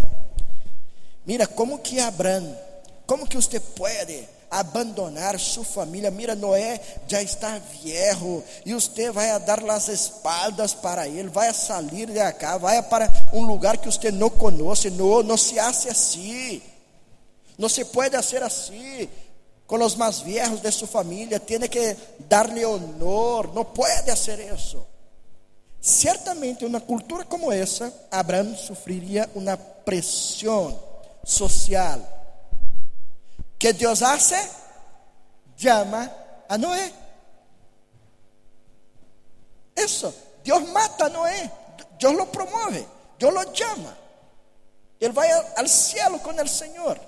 Mira, 1.25 1.47
como 1.47 1.79
que 1.79 1.99
Abraão, 1.99 2.55
como 3.07 3.27
que 3.27 3.35
você 3.35 3.59
pode 3.59 4.27
abandonar 4.49 5.39
sua 5.39 5.63
família? 5.63 6.11
Mira, 6.11 6.35
Noé 6.35 6.79
já 7.07 7.21
está 7.21 7.59
viejo 7.81 8.43
e 8.65 8.73
você 8.73 9.11
vai 9.11 9.39
dar 9.39 9.59
as 9.69 9.87
espaldas 9.87 10.73
para 10.73 11.07
ele, 11.07 11.29
vai 11.29 11.53
sair 11.53 12.07
de 12.07 12.33
cá, 12.33 12.57
vai 12.57 12.81
para 12.83 13.11
um 13.33 13.43
lugar 13.43 13.77
que 13.77 13.87
você 13.87 14.11
não 14.11 14.29
conhece. 14.29 14.89
Não, 14.91 15.23
não 15.23 15.37
se 15.37 15.57
hace 15.57 15.89
assim. 15.89 16.61
Não 17.57 17.69
se 17.69 17.85
pode 17.85 18.21
ser 18.23 18.43
assim 18.43 19.09
com 19.65 19.83
os 19.83 19.95
mais 19.95 20.19
viejos 20.19 20.59
de 20.59 20.71
sua 20.71 20.87
família. 20.87 21.39
Tem 21.39 21.59
que 21.61 21.95
dar-lhe 22.19 22.63
honor. 22.65 23.53
Não 23.53 23.65
pode 23.65 24.15
ser 24.15 24.39
isso. 24.53 24.85
Certamente, 25.85 26.65
uma 26.65 26.81
cultura 26.81 27.23
como 27.25 27.51
essa, 27.51 27.93
Abraão 28.09 28.57
sofreria 28.57 29.29
uma 29.35 29.55
pressão 29.55 30.83
social. 31.23 32.01
Que 33.59 33.71
Deus 33.71 34.01
hace? 34.01 34.33
Llama 35.59 36.11
a 36.49 36.57
Noé. 36.57 36.91
Isso. 39.77 40.11
Deus 40.43 40.67
mata 40.69 41.05
a 41.05 41.09
Noé. 41.09 41.51
Deus 41.99 42.15
lo 42.15 42.25
promove. 42.31 42.87
Deus 43.19 43.31
lo 43.31 43.43
llama. 43.53 43.95
Ele 44.99 45.13
vai 45.13 45.31
ao 45.31 45.67
cielo 45.67 46.19
com 46.19 46.31
o 46.31 46.47
Senhor. 46.47 46.99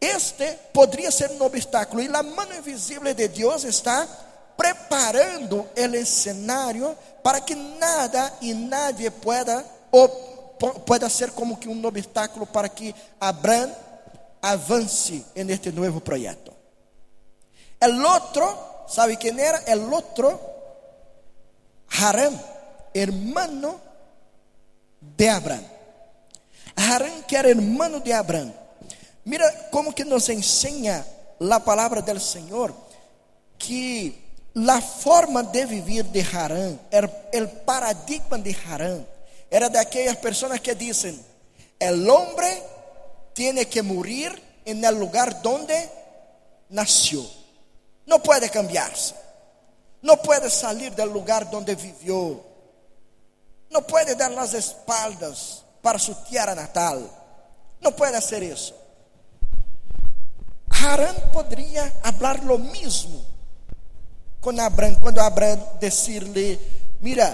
Este 0.00 0.58
poderia 0.72 1.12
ser 1.12 1.30
um 1.30 1.42
obstáculo. 1.42 2.02
E 2.02 2.08
a 2.08 2.24
mão 2.24 2.52
invisível 2.52 3.14
de 3.14 3.28
Deus 3.28 3.62
está 3.62 4.31
preparando 4.56 5.60
o 5.60 6.06
cenário 6.06 6.96
para 7.22 7.40
que 7.40 7.54
nada 7.54 8.32
e 8.40 8.52
nadie 8.54 9.10
pueda, 9.10 9.64
ou, 9.90 10.08
pueda 10.86 11.08
ser 11.08 11.32
como 11.32 11.58
que 11.58 11.68
um 11.68 11.84
obstáculo 11.84 12.46
para 12.46 12.68
que 12.68 12.94
Abraão 13.20 13.74
avance 14.40 15.24
en 15.34 15.50
este 15.50 15.70
novo 15.70 16.00
projeto. 16.00 16.52
El 17.80 18.04
outro, 18.04 18.84
¿sabe 18.88 19.16
quem 19.16 19.38
era? 19.38 19.58
El 19.66 19.92
outro, 19.92 20.38
Harán, 21.88 22.40
hermano 22.94 23.80
de 25.00 25.28
Abraão. 25.28 25.64
Harán 26.76 27.22
que 27.24 27.36
era 27.36 27.50
hermano 27.50 28.00
de 28.00 28.12
Abraão. 28.12 28.52
Mira 29.24 29.68
como 29.70 29.94
que 29.94 30.04
nos 30.04 30.28
enseña 30.28 31.04
la 31.38 31.64
palabra 31.64 32.02
del 32.02 32.20
Señor 32.20 32.74
que 33.58 34.21
la 34.54 34.80
forma 34.80 35.42
de 35.42 35.66
vivir 35.66 36.04
de 36.06 36.22
Harán, 36.22 36.80
el 37.32 37.48
paradigma 37.50 38.38
de 38.38 38.56
Harán, 38.66 39.06
era 39.50 39.68
de 39.68 39.78
aquellas 39.78 40.16
personas 40.16 40.60
que 40.60 40.74
dicen, 40.74 41.22
el 41.78 42.08
hombre 42.08 42.62
tiene 43.32 43.66
que 43.66 43.82
morir 43.82 44.40
en 44.64 44.84
el 44.84 44.98
lugar 44.98 45.42
donde 45.42 45.90
nació. 46.68 47.24
No 48.06 48.22
puede 48.22 48.50
cambiarse. 48.50 49.14
No 50.02 50.16
puede 50.16 50.50
salir 50.50 50.94
del 50.94 51.10
lugar 51.10 51.50
donde 51.50 51.74
vivió. 51.74 52.42
No 53.70 53.86
puede 53.86 54.14
dar 54.14 54.32
las 54.32 54.52
espaldas 54.54 55.62
para 55.80 55.98
su 55.98 56.14
tierra 56.24 56.54
natal. 56.54 57.08
No 57.80 57.94
puede 57.94 58.16
hacer 58.16 58.42
eso. 58.42 58.74
Harán 60.68 61.14
podría 61.32 61.92
hablar 62.02 62.42
lo 62.42 62.58
mismo 62.58 63.31
con 64.42 64.58
Abraham, 64.58 64.96
cuando 64.96 65.22
Abraham 65.22 65.60
decirle, 65.80 66.58
mira, 67.00 67.28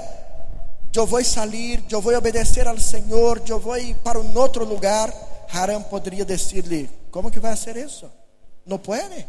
a 0.94 1.24
salir, 1.24 1.86
yo 1.86 2.02
voy 2.02 2.14
a 2.14 2.18
obedecer 2.18 2.68
al 2.68 2.80
Señor, 2.80 3.42
yo 3.44 3.58
voy 3.58 3.94
para 3.94 4.18
un 4.18 4.36
otro 4.36 4.64
lugar. 4.64 5.12
Harán 5.50 5.84
poderia 5.84 6.24
dizer-lhe: 6.24 6.90
Como 7.10 7.30
que 7.30 7.40
vai 7.40 7.56
ser 7.56 7.76
isso? 7.76 8.10
Não 8.66 8.78
pode, 8.78 9.26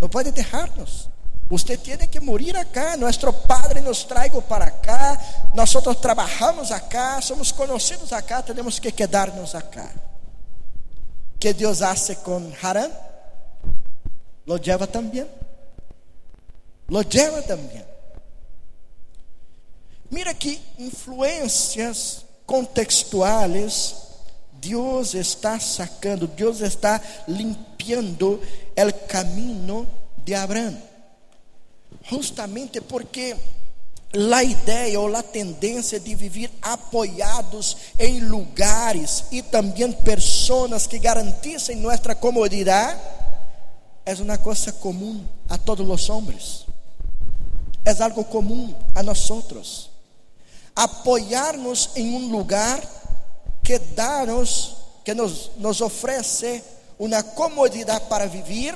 não 0.00 0.08
pode 0.08 0.30
deixar-nos. 0.30 1.10
Você 1.50 1.76
tem 1.76 2.08
que 2.08 2.20
morir 2.20 2.56
acá. 2.56 2.96
Nosso 2.96 3.30
Padre 3.32 3.80
nos 3.80 4.04
traigo 4.04 4.40
para 4.40 4.66
acá. 4.66 5.20
Nós 5.52 5.72
trabalhamos 6.00 6.72
acá. 6.72 7.20
Somos 7.20 7.52
conhecidos 7.52 8.12
acá. 8.14 8.42
Temos 8.42 8.78
que 8.78 8.90
quedar-nos 8.90 9.54
acá. 9.54 9.90
Que 11.38 11.52
Deus 11.52 11.82
hace 11.82 12.16
com 12.16 12.50
Harán? 12.62 12.90
Lo 14.46 14.56
lleva 14.56 14.86
também. 14.86 15.26
Lo 16.88 17.02
lleva 17.02 17.42
também. 17.42 17.82
Mira 20.10 20.34
que 20.34 20.60
influências 20.78 22.24
contextuais 22.46 23.96
Deus 24.52 25.14
está 25.14 25.60
sacando, 25.60 26.26
Deus 26.26 26.60
está 26.60 27.00
limpiando 27.28 28.40
o 28.76 29.06
caminho 29.06 29.86
de 30.18 30.34
Abraão. 30.34 30.80
Justamente 32.02 32.80
porque 32.80 33.36
a 34.32 34.42
ideia 34.42 35.00
ou 35.00 35.14
a 35.14 35.22
tendência 35.22 36.00
de 36.00 36.14
viver 36.14 36.50
apoiados 36.62 37.76
em 37.98 38.20
lugares 38.20 39.24
e 39.30 39.42
também 39.42 39.92
pessoas 39.92 40.86
que 40.86 40.98
garantissem 40.98 41.76
nossa 41.76 42.14
comodidade 42.14 43.00
é 44.06 44.14
uma 44.14 44.38
coisa 44.38 44.72
comum 44.72 45.24
a 45.48 45.58
todos 45.58 45.88
os 45.88 46.08
homens. 46.08 46.63
É 47.84 48.02
algo 48.02 48.24
comum 48.24 48.74
a 48.94 49.02
nós 49.02 49.28
outros. 49.30 49.90
Apoiar-nos 50.74 51.90
em 51.94 52.14
um 52.16 52.30
lugar 52.30 52.82
que 53.62 53.78
dá-nos, 53.78 54.76
que 55.04 55.14
nos, 55.14 55.50
nos 55.56 55.80
oferece 55.80 56.62
uma 56.98 57.22
comodidade 57.22 58.06
para 58.06 58.26
viver, 58.26 58.74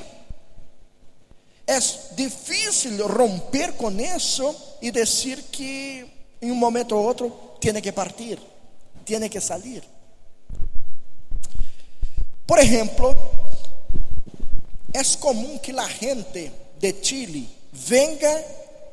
é 1.65 1.79
difícil 2.15 3.07
romper 3.07 3.73
com 3.73 3.91
isso 3.91 4.55
e 4.81 4.91
dizer 4.91 5.43
que 5.51 6.05
em 6.41 6.51
um 6.51 6.55
momento 6.55 6.95
ou 6.95 7.03
outro 7.03 7.29
tem 7.59 7.79
que 7.81 7.91
partir, 7.91 8.39
tem 9.05 9.29
que 9.29 9.39
sair. 9.39 9.83
Por 12.47 12.57
exemplo, 12.57 13.15
é 14.91 15.03
comum 15.19 15.59
que 15.59 15.71
a 15.71 15.87
gente 15.87 16.51
de 16.79 16.95
Chile 17.03 17.47
venga 17.71 18.43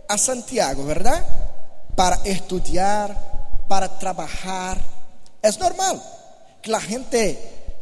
a 0.09 0.19
Santiago, 0.19 0.85
¿verdad? 0.85 1.25
Para 1.95 2.21
estudar, 2.25 3.65
para 3.69 3.89
trabalhar 3.89 4.79
é 5.47 5.59
normal 5.61 6.03
que 6.61 6.75
a 6.75 6.81
gente 6.81 7.39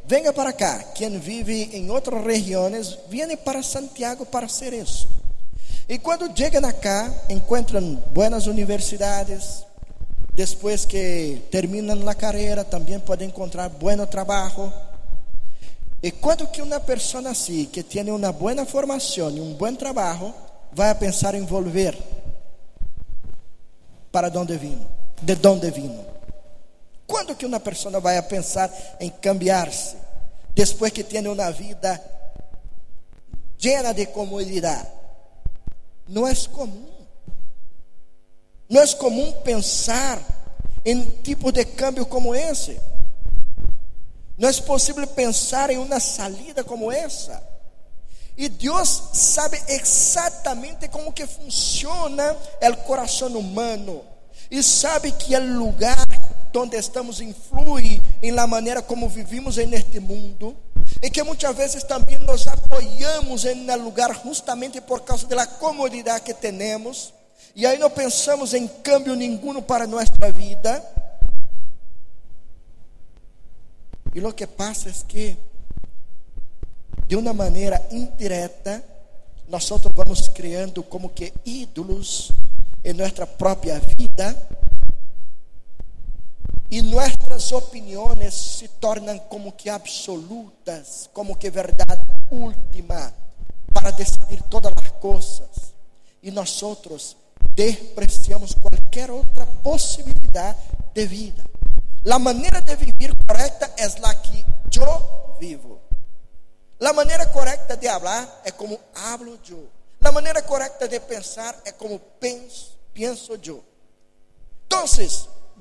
venha 0.07 0.35
para 0.35 0.53
cá. 0.53 0.79
Quem 0.95 1.19
vive 1.19 1.71
em 1.73 1.91
outras 1.91 2.23
regiões, 2.23 2.99
vem 3.09 3.35
para 3.39 3.63
Santiago 3.63 4.27
para 4.27 4.49
ser 4.49 4.75
isso. 4.75 5.09
E 5.89 5.99
quando 5.99 6.31
chegam 6.37 6.63
acá, 6.69 7.11
encontram 7.31 7.95
boas 8.13 8.47
universidades. 8.47 9.65
Depois 10.35 10.85
que 10.85 11.41
terminam 11.51 12.07
a 12.07 12.15
carreira, 12.15 12.65
também 12.65 12.99
podem 13.01 13.29
encontrar 13.29 13.71
bom 13.71 14.05
trabalho. 14.05 14.71
E 16.03 16.11
quando 16.11 16.47
que 16.49 16.61
uma 16.61 16.81
pessoa 16.81 17.31
assim, 17.31 17.65
que 17.65 17.83
tem 17.83 18.11
uma 18.11 18.31
boa 18.31 18.67
formação 18.67 19.31
e 19.31 19.41
um 19.41 19.55
bom 19.55 19.75
trabalho, 19.75 20.35
vai 20.75 20.91
a 20.91 20.95
pensar 20.95 21.35
em 21.35 21.45
volver 21.45 21.97
para 24.11 24.29
onde 24.39 24.57
vino, 24.57 24.87
de 25.23 25.49
onde 25.49 25.71
vino. 25.71 26.05
Quando 27.07 27.37
que 27.37 27.47
uma 27.47 27.61
pessoa 27.61 28.01
vai 28.01 28.17
a 28.17 28.23
pensar 28.23 28.71
em 28.99 29.11
cambiar-se? 29.11 29.97
Depois 30.55 30.93
que 30.93 31.05
tem 31.05 31.27
uma 31.27 31.51
vida 31.51 32.01
llena 33.61 33.93
de 33.93 34.07
comodidade. 34.07 34.89
Não 36.09 36.27
é 36.27 36.35
comum. 36.53 36.89
Não 38.69 38.81
é 38.81 38.87
comum 38.95 39.33
pensar 39.43 40.21
em 40.85 41.03
tipo 41.23 41.51
de 41.53 41.65
câmbio 41.65 42.07
como 42.07 42.35
esse. 42.35 42.81
Não 44.37 44.49
é 44.49 44.53
possível 44.53 45.07
pensar 45.07 45.71
em 45.71 45.79
uma 45.79 46.01
salida 46.01 46.65
como 46.65 46.91
essa. 46.91 47.54
E 48.37 48.49
Deus 48.49 49.11
sabe 49.13 49.61
exatamente 49.69 50.89
como 50.89 51.13
que 51.13 51.27
funciona 51.27 52.37
o 52.63 52.77
coração 52.79 53.29
humano. 53.29 54.03
E 54.51 54.63
sabe 54.63 55.13
que 55.13 55.37
o 55.37 55.59
lugar 55.59 56.05
onde 56.57 56.77
estamos 56.77 57.21
influi 57.21 58.01
em 58.23 58.31
la 58.31 58.47
maneira 58.47 58.83
como 58.83 59.09
vivimos 59.09 59.59
en 59.59 59.75
este 59.75 60.01
mundo. 60.01 60.57
E 61.03 61.11
que 61.11 61.23
muitas 61.23 61.55
vezes 61.57 61.83
também 61.85 62.19
nos 62.19 62.47
apoiamos 62.47 63.45
em 63.45 63.71
um 63.71 63.85
lugar 63.85 64.21
justamente 64.25 64.81
por 64.81 65.03
causa 65.03 65.27
da 65.27 65.47
comodidade 65.47 66.25
que 66.25 66.35
temos. 66.35 67.13
E 67.55 67.67
aí 67.67 67.79
não 67.79 67.91
pensamos 67.91 68.53
em 68.53 68.67
cambio 68.67 69.15
nenhum 69.15 69.63
para 69.63 69.87
nossa 69.87 70.33
vida. 70.33 70.85
E 74.15 74.21
o 74.21 74.33
que 74.33 74.47
passa 74.47 74.91
é 74.91 74.93
que, 75.09 75.37
de 77.07 77.17
uma 77.17 77.33
maneira 77.33 77.81
indireta, 77.91 78.83
nós 79.49 79.69
vamos 79.95 80.29
criando 80.29 80.83
como 80.83 81.09
que 81.09 81.33
ídolos 81.45 82.33
em 82.83 82.93
nossa 82.93 83.27
própria 83.27 83.79
vida 83.79 84.49
e 86.71 86.83
nossas 86.83 87.53
opiniões 87.53 88.35
se 88.35 88.69
tornam 88.69 89.19
como 89.19 89.53
que 89.53 89.69
absolutas, 89.69 91.09
como 91.13 91.37
que 91.37 91.51
verdade 91.51 92.03
última 92.31 93.15
para 93.73 93.91
decidir 93.91 94.43
todas 94.45 94.73
as 94.77 94.91
coisas. 94.93 95.75
E 96.23 96.31
nós 96.31 96.61
despreciamos 97.55 98.55
qualquer 98.55 99.11
outra 99.11 99.47
possibilidade 99.63 100.59
de 100.95 101.07
vida. 101.07 101.45
La 102.05 102.19
maneira 102.19 102.61
de 102.61 102.75
vivir 102.77 103.15
correcta 103.27 103.71
é 103.77 104.01
la 104.01 104.15
que 104.15 104.45
eu 104.77 105.37
vivo. 105.39 105.84
La 106.79 106.93
maneira 106.93 107.31
correcta 107.31 107.77
de 107.77 107.89
hablar 107.89 108.43
é 108.45 108.51
como 108.51 108.79
hablo 108.95 109.39
eu. 109.49 109.71
La 110.01 110.13
maneira 110.13 110.43
correcta 110.43 110.87
de 110.87 111.01
pensar 111.01 111.57
é 111.65 111.73
como 111.73 111.99
penso, 112.21 112.77
eu. 113.43 113.65
Então, 114.67 114.85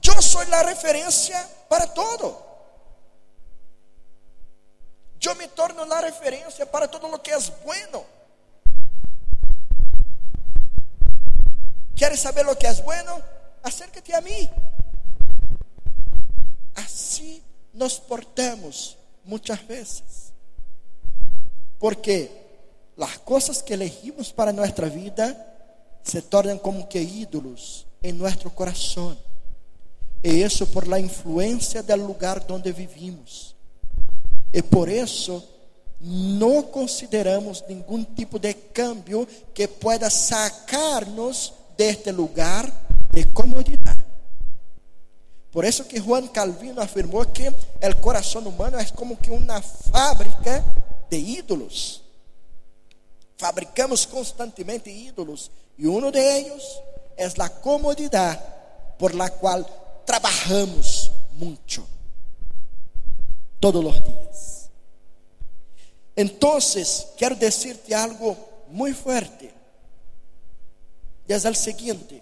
eu 0.06 0.22
sou 0.22 0.42
a 0.42 0.62
referência 0.64 1.40
para 1.70 1.88
todo. 1.88 2.36
Eu 5.22 5.36
me 5.36 5.48
torno 5.48 5.82
a 5.84 6.00
referência 6.02 6.66
para 6.66 6.88
todo 6.88 7.08
lo 7.08 7.20
que 7.20 7.32
é 7.32 7.40
bueno. 7.64 8.06
¿Quieres 11.96 12.20
saber 12.20 12.46
lo 12.46 12.58
que 12.58 12.68
es 12.68 12.84
bueno? 12.84 13.22
Acércate 13.62 14.14
a 14.14 14.20
mí. 14.20 14.50
Así 16.76 17.42
nos 17.72 18.00
portamos 18.00 18.98
muchas 19.24 19.66
veces. 19.66 20.33
Porque 21.84 22.32
las 22.96 23.20
cosas 23.20 23.62
que 23.62 23.74
elegimos 23.74 24.32
para 24.32 24.54
nuestra 24.54 24.88
vida 24.88 25.54
se 26.02 26.22
tornan 26.22 26.58
como 26.58 26.88
que 26.88 27.02
ídolos 27.02 27.86
en 28.02 28.18
nuestro 28.18 28.56
corazón. 28.56 29.20
Y 30.22 30.44
eso 30.44 30.66
por 30.68 30.88
la 30.88 30.98
influencia 30.98 31.84
del 31.84 32.00
lugar 32.00 32.48
donde 32.48 32.72
vivimos. 32.72 33.58
Y 34.54 34.62
por 34.62 34.88
eso 34.88 35.46
no 36.00 36.72
consideramos 36.72 37.66
ningún 37.68 38.06
tipo 38.16 38.40
de 38.40 38.56
cambio 38.72 39.28
que 39.54 39.68
pueda 39.68 40.10
sacarnos 40.10 41.54
deste 41.78 42.14
lugar 42.14 42.72
de 43.12 43.26
comodidade. 43.34 44.02
Por 45.52 45.66
isso 45.66 45.86
que 45.86 46.00
Juan 46.00 46.28
Calvino 46.30 46.82
afirmou 46.82 47.26
que 47.26 47.48
o 47.48 47.96
coração 48.02 48.42
humano 48.42 48.80
é 48.80 48.86
como 48.86 49.18
que 49.18 49.30
uma 49.30 49.62
fábrica 49.62 50.64
de 51.10 51.18
ídolos. 51.18 52.02
Fabricamos 53.38 54.06
constantemente 54.06 54.90
ídolos 54.90 55.52
e 55.78 55.88
um 55.88 56.12
deles 56.12 56.64
é 57.18 57.26
a 57.26 57.50
comodidade 57.50 58.42
por 58.98 59.14
la 59.14 59.30
qual 59.30 59.64
trabalhamos 60.06 61.12
muito 61.34 61.86
todos 63.60 63.84
os 63.84 64.04
dias. 64.04 64.70
Então, 66.16 66.58
quero 67.18 67.36
dizer-te 67.36 67.94
algo 67.94 68.38
muito 68.70 69.00
forte. 69.00 69.52
Y 71.28 71.34
es 71.34 71.46
el 71.46 71.56
siguiente, 71.56 72.22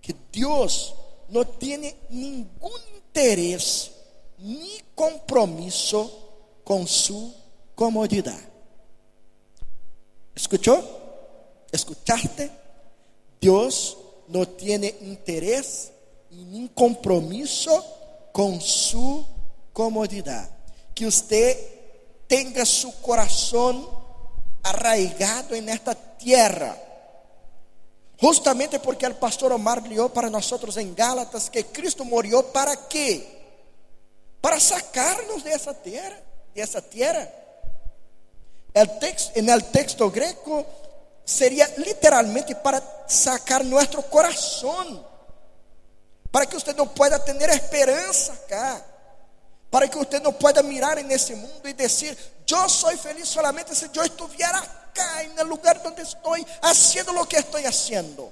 que 0.00 0.14
Dios 0.32 0.94
no 1.28 1.44
tiene 1.44 1.96
ningún 2.10 2.80
interés 2.94 3.90
ni 4.38 4.80
compromiso 4.94 6.62
con 6.62 6.86
su 6.86 7.34
comodidad. 7.76 8.40
¿Escuchó? 10.34 10.82
¿Escuchaste? 11.70 12.50
Dios 13.40 13.96
no 14.26 14.48
tiene 14.48 14.92
interés 15.02 15.92
ni 16.30 16.68
compromiso 16.70 17.84
con 18.32 18.60
su 18.60 19.24
comodidad. 19.72 20.50
Que 20.92 21.06
usted 21.06 21.56
tenga 22.26 22.66
su 22.66 23.00
corazón 23.00 23.88
arraigado 24.64 25.54
en 25.54 25.68
esta 25.68 25.94
tierra 25.94 26.76
Justamente 28.18 28.78
porque 28.78 29.06
o 29.06 29.14
pastor 29.14 29.52
Omar 29.52 29.82
leu 29.86 30.08
para 30.08 30.30
nós 30.30 30.50
em 30.78 30.94
Gálatas 30.94 31.48
que 31.48 31.62
Cristo 31.62 32.04
morreu 32.04 32.42
para 32.42 32.74
quê? 32.74 33.26
Para 34.40 34.58
sacarnos 34.58 35.42
dessa 35.42 35.74
terra, 35.74 36.18
dessa 36.54 36.80
terra. 36.80 37.30
El 38.76 38.98
texto, 38.98 39.32
en 39.36 39.48
el 39.48 39.64
texto 39.64 40.10
greco 40.10 40.66
seria 41.24 41.66
literalmente 41.78 42.54
para 42.54 42.82
sacar 43.08 43.64
nosso 43.64 44.02
coração, 44.02 45.02
para 46.30 46.44
que 46.44 46.52
você 46.60 46.74
não 46.74 46.86
pueda 46.86 47.18
ter 47.18 47.34
esperança 47.48 48.34
acá, 48.34 48.84
para 49.70 49.88
que 49.88 49.96
você 49.96 50.20
não 50.20 50.30
pueda 50.30 50.62
mirar 50.62 51.02
nesse 51.02 51.34
mundo 51.34 51.66
e 51.66 51.72
dizer: 51.72 52.18
Eu 52.46 52.68
sou 52.68 52.94
feliz 52.98 53.26
solamente 53.30 53.74
se 53.74 53.86
eu 53.86 54.04
estiver 54.04 54.54
acá, 54.54 55.24
en 55.24 55.38
el 55.38 55.46
lugar 55.46 55.78
donde 55.82 56.02
estoy, 56.02 56.46
haciendo 56.60 57.14
lo 57.14 57.26
que 57.26 57.38
estoy 57.38 57.64
haciendo. 57.64 58.30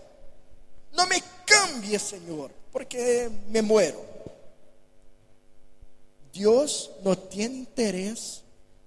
No 0.93 1.07
me 1.07 1.23
cambie, 1.47 1.99
Señor, 1.99 2.51
porque 2.71 3.31
me 3.49 3.63
muero. 3.63 4.05
Dios 6.35 6.91
no 7.03 7.17
tiene 7.17 7.55
interés 7.55 8.44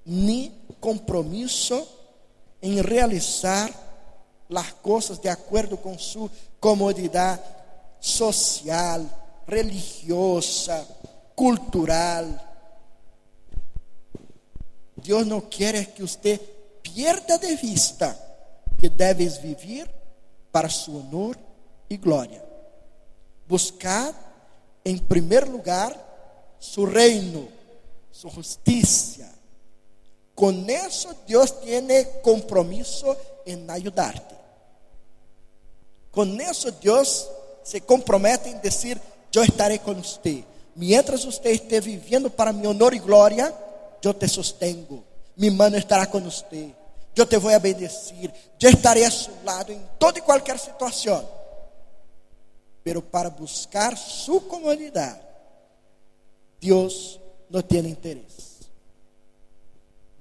ni 0.07 0.51
compromiso 0.79 1.85
en 2.61 2.81
realizar 2.81 3.71
las 4.47 4.73
cosas 4.75 5.21
de 5.21 5.29
acuerdo 5.29 5.77
con 5.77 5.99
su 5.99 6.29
comodidad 6.59 7.43
social, 7.99 9.09
religiosa, 9.45 10.85
cultural. 11.35 12.41
Dios 14.95 15.27
no 15.27 15.49
quiere 15.49 15.93
que 15.93 16.03
usted 16.03 16.41
pierda 16.81 17.37
de 17.37 17.55
vista 17.57 18.17
que 18.79 18.89
deves 18.89 19.41
viver 19.41 19.93
para 20.51 20.69
su 20.69 20.97
honor 20.97 21.37
e 21.89 21.97
glória. 21.97 22.43
Buscar 23.47 24.13
em 24.85 24.97
primeiro 24.97 25.51
lugar 25.51 25.93
su 26.59 26.85
reino, 26.85 27.49
su 28.09 28.29
justicia. 28.29 29.36
Con 30.37 30.69
eso 30.69 31.13
Dios 31.25 31.59
tiene 31.59 32.07
compromiso 32.21 33.17
en 33.45 33.69
ayudarte. 33.69 34.35
Con 36.11 36.39
eso 36.39 36.71
Dios 36.71 37.27
se 37.63 37.81
compromete 37.81 38.49
en 38.49 38.61
decir, 38.61 39.01
yo 39.31 39.43
estaré 39.43 39.79
con 39.79 39.97
usted. 39.97 40.43
Mientras 40.75 41.25
usted 41.25 41.49
esté 41.49 41.81
viviendo 41.81 42.29
para 42.29 42.53
mi 42.53 42.65
honor 42.67 42.93
y 42.93 42.99
gloria, 42.99 43.53
yo 44.01 44.15
te 44.15 44.29
sostengo 44.29 45.03
mi 45.37 45.51
mano 45.51 45.77
estará 45.77 46.05
com 46.07 46.19
você. 46.19 46.73
Eu 47.15 47.25
te 47.25 47.37
vou 47.37 47.53
a 47.53 47.59
bendecir. 47.59 48.31
Eu 48.59 48.69
estarei 48.69 49.05
a 49.05 49.11
seu 49.11 49.33
lado 49.43 49.71
em 49.71 49.81
toda 49.97 50.19
e 50.19 50.21
qualquer 50.21 50.59
situação. 50.59 51.27
Pero 52.83 53.01
para 53.01 53.29
buscar 53.29 53.95
sua 53.97 54.41
comodidade, 54.41 55.19
Deus 56.59 57.19
não 57.49 57.61
tem 57.61 57.79
interesse. 57.87 58.36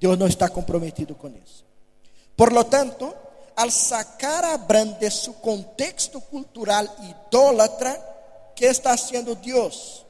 Deus 0.00 0.18
não 0.18 0.26
está 0.26 0.48
comprometido 0.48 1.14
com 1.14 1.28
isso. 1.28 1.64
Por 2.36 2.52
lo 2.52 2.64
tanto, 2.64 3.14
al 3.56 3.70
sacar 3.70 4.44
a 4.44 4.54
Abraham 4.54 4.98
de 4.98 5.10
seu 5.10 5.34
contexto 5.34 6.20
cultural 6.20 6.86
idólatra, 7.00 7.98
que 8.54 8.66
está 8.66 8.92
haciendo 8.92 9.34
Deus? 9.34 10.04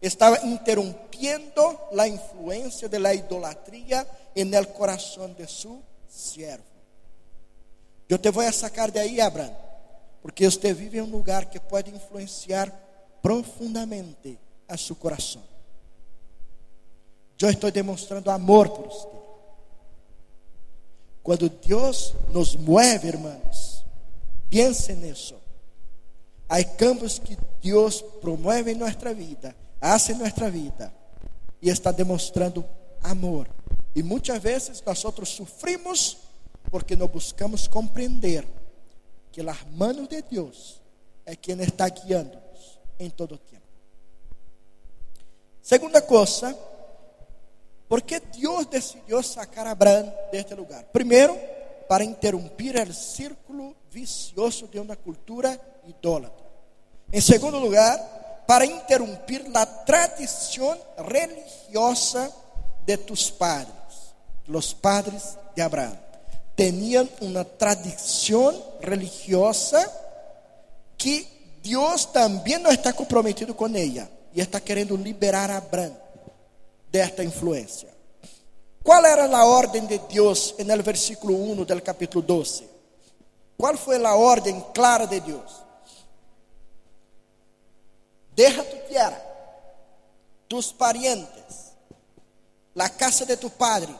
Estava 0.00 0.44
interrompiendo 0.44 1.78
a 1.98 2.06
influência 2.06 2.88
de 2.88 2.98
la 2.98 3.14
idolatria 3.14 4.06
en 4.34 4.52
el 4.52 4.68
corazón 4.68 5.34
de 5.34 5.46
su 5.46 5.80
siervo. 6.08 6.64
Eu 8.08 8.18
te 8.18 8.30
vou 8.30 8.52
sacar 8.52 8.90
de 8.90 9.00
aí, 9.00 9.20
Abraão, 9.20 9.56
porque 10.20 10.48
você 10.48 10.74
vive 10.74 10.98
em 10.98 11.02
um 11.02 11.10
lugar 11.10 11.46
que 11.46 11.58
pode 11.58 11.90
influenciar 11.90 12.70
profundamente 13.22 14.38
a 14.68 14.76
seu 14.76 14.94
coração. 14.94 15.42
eu 17.40 17.50
estou 17.50 17.70
demonstrando 17.70 18.30
amor 18.30 18.68
por 18.68 18.88
você. 18.88 19.23
Quando 21.24 21.48
Deus 21.48 22.14
nos 22.28 22.54
mueve, 22.54 23.08
irmãos, 23.08 23.82
pense 24.50 24.92
nisso. 24.92 25.34
Há 26.46 26.62
campos 26.62 27.18
que 27.18 27.38
Deus 27.62 28.02
promove 28.20 28.72
em 28.72 28.74
nossa 28.74 29.14
vida, 29.14 29.56
hace 29.80 30.12
em 30.12 30.16
nossa 30.16 30.50
vida, 30.50 30.94
e 31.62 31.70
está 31.70 31.90
demonstrando 31.90 32.62
amor. 33.02 33.48
E 33.94 34.02
muitas 34.02 34.40
vezes 34.42 34.82
nós 34.84 34.98
sofrimos 34.98 36.18
porque 36.70 36.94
não 36.94 37.08
buscamos 37.08 37.66
compreender 37.66 38.46
que 39.32 39.40
as 39.40 39.64
mãos 39.72 40.06
de 40.06 40.20
Deus 40.20 40.78
é 41.24 41.34
quem 41.34 41.58
está 41.62 41.88
guiando-nos 41.88 42.78
em 42.98 43.08
todo 43.08 43.36
o 43.36 43.38
tempo. 43.38 43.62
Segunda 45.62 46.02
coisa, 46.02 46.54
por 47.94 48.02
que 48.02 48.18
Deus 48.18 48.66
decidiu 48.66 49.22
sacar 49.22 49.68
a 49.68 49.70
Abraão 49.70 50.12
deste 50.32 50.52
lugar? 50.52 50.82
Primeiro, 50.92 51.38
para 51.88 52.02
interromper 52.02 52.74
o 52.88 52.92
círculo 52.92 53.76
vicioso 53.88 54.66
de 54.66 54.80
uma 54.80 54.96
cultura 54.96 55.56
idólatra. 55.86 56.44
Em 57.12 57.20
segundo 57.20 57.56
lugar, 57.56 57.96
para 58.48 58.66
interromper 58.66 59.44
a 59.54 59.64
tradição 59.64 60.76
religiosa 61.08 62.34
de 62.84 62.96
tus 62.96 63.30
padres, 63.30 64.16
los 64.48 64.72
padres 64.72 65.38
de 65.54 65.62
Abraão. 65.62 65.96
Tinham 66.56 67.08
uma 67.20 67.44
tradição 67.44 68.60
religiosa 68.80 69.88
que 70.98 71.28
Deus 71.62 72.06
também 72.06 72.58
não 72.58 72.72
está 72.72 72.92
comprometido 72.92 73.54
com 73.54 73.66
ela 73.66 74.10
e 74.34 74.40
está 74.40 74.58
querendo 74.58 74.96
liberar 74.96 75.48
a 75.48 75.58
Abraão 75.58 76.03
desta 76.94 77.24
influência. 77.24 77.92
Qual 78.84 79.04
era 79.04 79.24
a 79.36 79.44
ordem 79.44 79.84
de 79.84 79.98
Deus 79.98 80.54
no 80.56 80.82
versículo 80.84 81.34
1 81.50 81.64
do 81.64 81.82
capítulo 81.82 82.22
12? 82.22 82.70
Qual 83.58 83.76
foi 83.76 83.96
a 84.06 84.14
ordem 84.14 84.60
clara 84.72 85.04
de 85.04 85.18
Deus? 85.18 85.64
Deja 88.30 88.62
tu 88.62 88.76
tierra, 88.86 89.20
tus 90.48 90.70
parientes, 90.70 91.72
la 92.76 92.88
casa 92.88 93.26
de 93.26 93.36
tu 93.38 93.50
padre, 93.50 93.92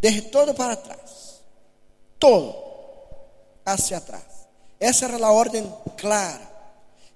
deje 0.00 0.22
todo 0.22 0.54
para 0.54 0.76
trás, 0.76 1.40
todo 2.16 2.54
hacia 3.66 3.96
atrás. 3.96 4.46
Essa 4.78 5.06
era 5.06 5.26
a 5.26 5.32
ordem 5.32 5.68
clara. 5.96 6.48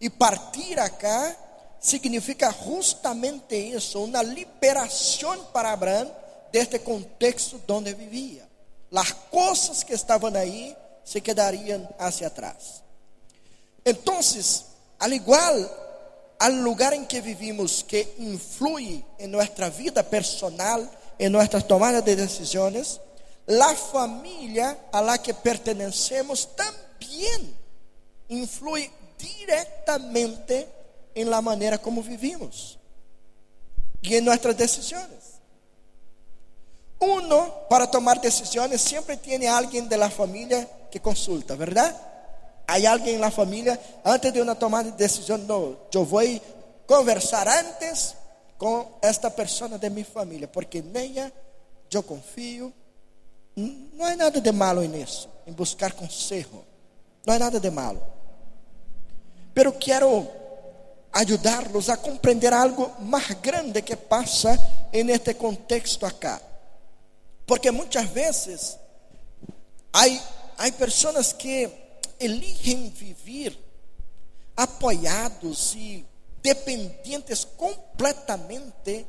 E 0.00 0.10
partir 0.10 0.80
acá 0.80 1.36
significa 1.82 2.54
justamente 2.64 3.56
isso, 3.56 4.04
uma 4.04 4.22
liberação 4.22 5.44
para 5.46 5.72
Abraão 5.72 6.10
deste 6.52 6.78
contexto 6.78 7.60
onde 7.68 7.92
vivia. 7.92 8.48
As 8.94 9.10
coisas 9.12 9.82
que 9.82 9.92
estavam 9.92 10.34
aí 10.34 10.76
se 11.04 11.20
quedariam 11.20 11.88
hacia 11.98 12.28
atrás. 12.28 12.82
Então, 13.84 14.20
al 15.00 15.12
igual 15.12 15.82
al 16.38 16.52
lugar 16.62 16.92
em 16.92 17.04
que 17.04 17.20
vivimos 17.20 17.82
que 17.82 18.14
influi 18.18 19.04
em 19.18 19.28
nossa 19.28 19.70
vida 19.70 20.02
personal, 20.02 20.84
em 21.18 21.28
nossas 21.28 21.62
tomadas 21.62 22.02
de 22.02 22.16
decisões, 22.16 23.00
a 23.48 23.76
família 23.76 24.76
a 24.92 25.00
la 25.00 25.18
que 25.18 25.32
pertenecemos 25.32 26.44
também 26.44 27.54
influi 28.28 28.90
diretamente 29.16 30.66
em 31.14 31.24
la 31.24 31.42
maneira 31.42 31.78
como 31.78 32.02
vivimos 32.02 32.78
e 34.02 34.16
em 34.16 34.20
nossas 34.20 34.54
decisões. 34.54 35.40
Uno, 37.00 37.50
para 37.68 37.86
tomar 37.86 38.18
decisões, 38.18 38.80
sempre 38.80 39.16
tem 39.16 39.46
alguém 39.48 39.86
da 39.86 40.08
família 40.10 40.68
que 40.90 40.98
consulta, 40.98 41.56
¿verdad? 41.56 41.94
Há 42.66 42.90
alguém 42.90 43.18
na 43.18 43.30
família, 43.30 43.78
antes 44.04 44.32
de 44.32 44.40
uma 44.40 44.54
tomada 44.54 44.90
de 44.90 44.96
decisão, 44.96 45.36
não, 45.38 45.76
eu 45.92 46.04
vou 46.04 46.22
conversar 46.86 47.48
antes 47.48 48.14
com 48.56 48.86
esta 49.02 49.30
pessoa 49.30 49.76
de 49.78 49.90
minha 49.90 50.04
família, 50.04 50.46
porque 50.46 50.80
nela 50.80 51.32
eu 51.90 52.02
confio. 52.02 52.72
Não 53.56 54.06
há 54.06 54.16
nada 54.16 54.40
de 54.40 54.52
malo 54.52 54.80
nisso, 54.82 55.28
em 55.46 55.52
buscar 55.52 55.92
conselho. 55.92 56.64
Não 57.26 57.34
há 57.34 57.38
nada 57.38 57.60
de 57.60 57.70
malo. 57.70 58.02
Pero 59.52 59.72
quero 59.72 60.26
ajudá-los 61.12 61.88
a 61.88 61.96
compreender 61.96 62.52
algo 62.54 62.90
mais 63.00 63.40
grande 63.40 63.82
que 63.82 63.96
passa 63.96 64.58
en 64.92 65.10
este 65.10 65.34
contexto 65.34 66.06
acá. 66.06 66.40
Porque 67.46 67.70
muitas 67.70 68.10
vezes 68.12 68.78
há, 69.92 70.04
há 70.58 70.72
pessoas 70.72 71.32
que 71.32 71.70
eligem 72.18 72.90
viver 72.90 73.58
apoiados 74.56 75.74
e 75.74 76.06
dependentes 76.42 77.44
completamente 77.56 79.06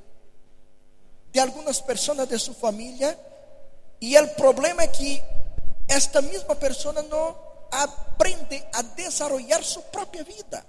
de 1.32 1.40
algumas 1.40 1.82
pessoas 1.82 2.28
de 2.28 2.38
sua 2.38 2.54
família 2.54 3.18
e 4.00 4.20
o 4.20 4.28
problema 4.36 4.84
é 4.84 4.88
que 4.88 5.22
esta 5.88 6.22
mesma 6.22 6.56
pessoa 6.56 7.02
não 7.04 7.36
aprende 7.72 8.64
a 8.74 8.82
desenvolver 8.82 9.64
sua 9.64 9.82
própria 9.84 10.24
vida, 10.24 10.66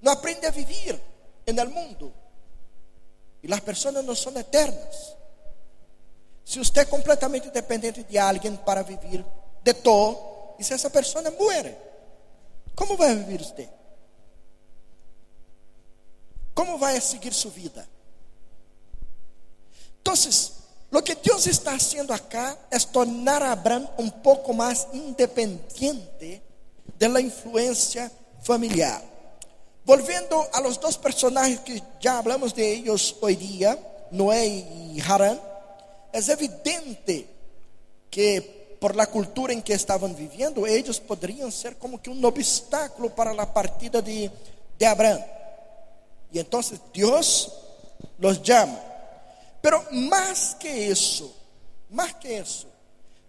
não 0.00 0.12
aprende 0.12 0.46
a 0.46 0.50
viver 0.50 1.00
no 1.46 1.70
mundo. 1.70 2.12
E 3.42 3.52
as 3.52 3.60
pessoas 3.60 3.94
não 4.04 4.14
são 4.14 4.36
eternas. 4.36 5.16
Se 6.44 6.58
você 6.58 6.80
é 6.80 6.84
completamente 6.84 7.50
dependente 7.50 8.02
de 8.02 8.18
alguém 8.18 8.56
para 8.56 8.82
viver 8.82 9.24
de 9.62 9.74
todo, 9.74 10.18
e 10.58 10.64
se 10.64 10.72
essa 10.72 10.90
pessoa 10.90 11.30
muere, 11.30 11.76
como 12.74 12.96
vai 12.96 13.14
viver 13.14 13.44
você? 13.44 13.68
Como 16.54 16.78
vai 16.78 17.00
seguir 17.00 17.32
sua 17.32 17.50
vida? 17.50 17.88
Então, 20.00 20.14
o 20.90 21.02
que 21.02 21.14
Deus 21.16 21.46
está 21.46 21.72
fazendo 21.72 22.12
acá 22.12 22.56
é 22.70 22.78
tornar 22.78 23.42
a 23.42 23.52
Abraão 23.52 23.88
um 23.98 24.08
pouco 24.08 24.54
mais 24.54 24.88
independente 24.92 26.42
da 26.98 27.20
influência 27.20 28.10
familiar. 28.42 29.02
Volvendo 29.88 30.46
a 30.52 30.60
los 30.60 30.78
dois 30.78 30.98
personagens 30.98 31.60
que 31.60 31.82
já 31.98 32.18
hablamos 32.18 32.52
de 32.52 32.74
ellos 32.74 33.16
hoje 33.22 33.36
dia, 33.36 33.78
Noé 34.10 34.46
e 34.46 35.00
Harán, 35.00 35.40
é 36.12 36.18
evidente 36.18 37.26
que 38.10 38.76
por 38.78 38.94
la 38.94 39.06
cultura 39.06 39.54
em 39.54 39.62
que 39.62 39.72
estavam 39.72 40.12
vivendo, 40.12 40.66
eles 40.66 40.98
poderiam 40.98 41.50
ser 41.50 41.76
como 41.76 41.98
que 41.98 42.10
um 42.10 42.22
obstáculo 42.26 43.08
para 43.08 43.32
a 43.32 43.46
partida 43.46 44.02
de, 44.02 44.30
de 44.76 44.84
Abraão. 44.84 45.24
E 46.34 46.38
então 46.38 46.60
Deus 46.92 47.50
los 48.18 48.42
chama. 48.44 48.78
Pero 49.62 49.82
mais 49.90 50.52
que 50.60 50.68
isso, 50.68 51.34
mais 51.88 52.12
que 52.12 52.28
isso, 52.28 52.66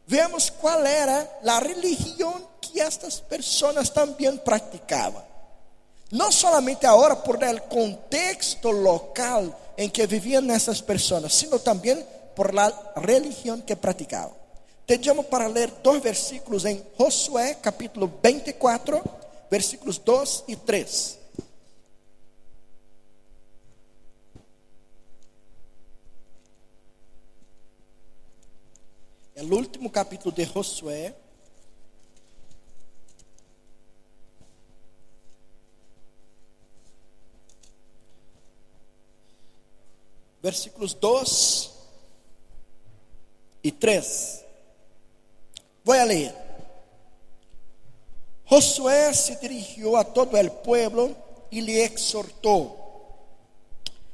vemos 0.06 0.50
qual 0.50 0.86
era 0.86 1.26
a 1.48 1.60
religião 1.60 2.46
que 2.60 2.82
estas 2.82 3.22
pessoas 3.22 3.90
também 3.90 4.36
praticavam. 4.36 5.29
Não 6.12 6.32
somente 6.32 6.88
agora 6.88 7.16
por 7.16 7.42
el 7.44 7.62
contexto 7.64 8.72
local 8.72 9.74
em 9.78 9.90
que 9.90 10.08
viviam 10.08 10.50
essas 10.52 10.82
pessoas, 10.82 11.34
sino 11.34 11.60
também 11.60 12.04
por 12.36 12.54
la 12.54 12.94
religião 12.96 13.62
que 13.62 13.76
praticavam. 13.76 14.36
Tejamos 14.88 15.28
para 15.28 15.46
ler 15.48 15.70
dois 15.84 16.02
versículos 16.02 16.66
em 16.66 16.84
Josué, 16.98 17.54
capítulo 17.54 18.12
24, 18.24 19.04
versículos 19.52 20.00
2 20.00 20.46
e 20.48 20.56
3. 20.56 21.20
É 29.36 29.44
o 29.44 29.56
último 29.56 29.90
capítulo 29.92 30.34
de 30.36 30.44
Josué. 30.44 31.14
Versículos 40.42 40.98
2 41.00 41.72
e 43.64 43.72
3. 43.72 44.46
Voy 45.84 45.98
a 45.98 46.06
leer. 46.06 46.36
Josué 48.46 49.14
se 49.14 49.36
dirigió 49.38 49.98
a 49.98 50.04
todo 50.04 50.38
el 50.38 50.52
pueblo 50.52 51.16
y 51.52 51.62
le 51.62 51.84
exhortó. 51.84 52.76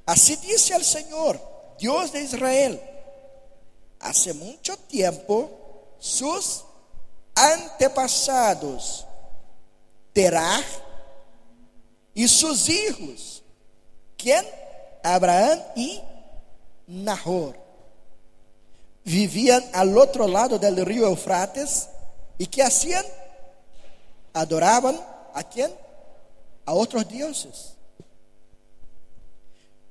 Así 0.05 0.35
dice 0.38 0.75
el 0.75 0.83
Señor, 0.83 1.39
Dios 1.79 2.11
de 2.11 2.21
Israel. 2.21 2.81
Hace 3.99 4.33
mucho 4.33 4.77
tiempo 4.77 5.49
sus 5.99 6.63
antepasados, 7.33 9.05
Terah 10.13 10.63
y 12.13 12.27
sus 12.27 12.69
hijos, 12.69 13.43
¿quién? 14.17 14.45
Abraham 15.03 15.59
y 15.75 16.01
Nahor. 16.87 17.55
Vivían 19.03 19.63
al 19.73 19.97
otro 19.97 20.27
lado 20.27 20.57
del 20.57 20.85
río 20.85 21.07
Eufrates 21.07 21.89
y 22.37 22.47
¿qué 22.47 22.63
hacían? 22.63 23.05
Adoraban 24.33 24.99
a 25.33 25.43
quién? 25.43 25.71
A 26.65 26.73
otros 26.73 27.07
dioses. 27.07 27.73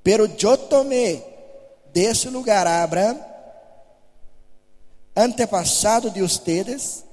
Pero 0.02 0.26
yo 0.26 0.58
tomé 0.58 1.24
de 1.92 2.10
ese 2.10 2.30
lugar 2.30 2.66
a 2.66 2.82
Abraham, 2.82 3.18
antepasado 5.14 6.10
de 6.10 6.22
ustedes, 6.22 7.04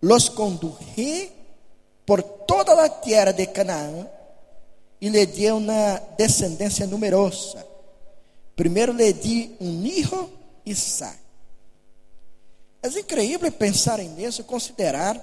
los 0.00 0.30
conduje 0.30 1.32
por 2.04 2.22
toda 2.22 2.74
la 2.74 3.00
tierra 3.00 3.32
de 3.32 3.50
Canaán 3.50 4.08
y 5.00 5.10
le 5.10 5.26
di 5.26 5.48
una 5.48 6.00
descendencia 6.16 6.86
numerosa. 6.86 7.64
Primero 8.58 8.92
le 8.92 9.12
di 9.12 9.54
un 9.60 9.86
hijo, 9.86 10.28
Isaac. 10.64 11.16
É 12.82 12.88
incrível 12.88 13.52
pensar 13.52 14.00
nisso, 14.00 14.42
considerar. 14.42 15.16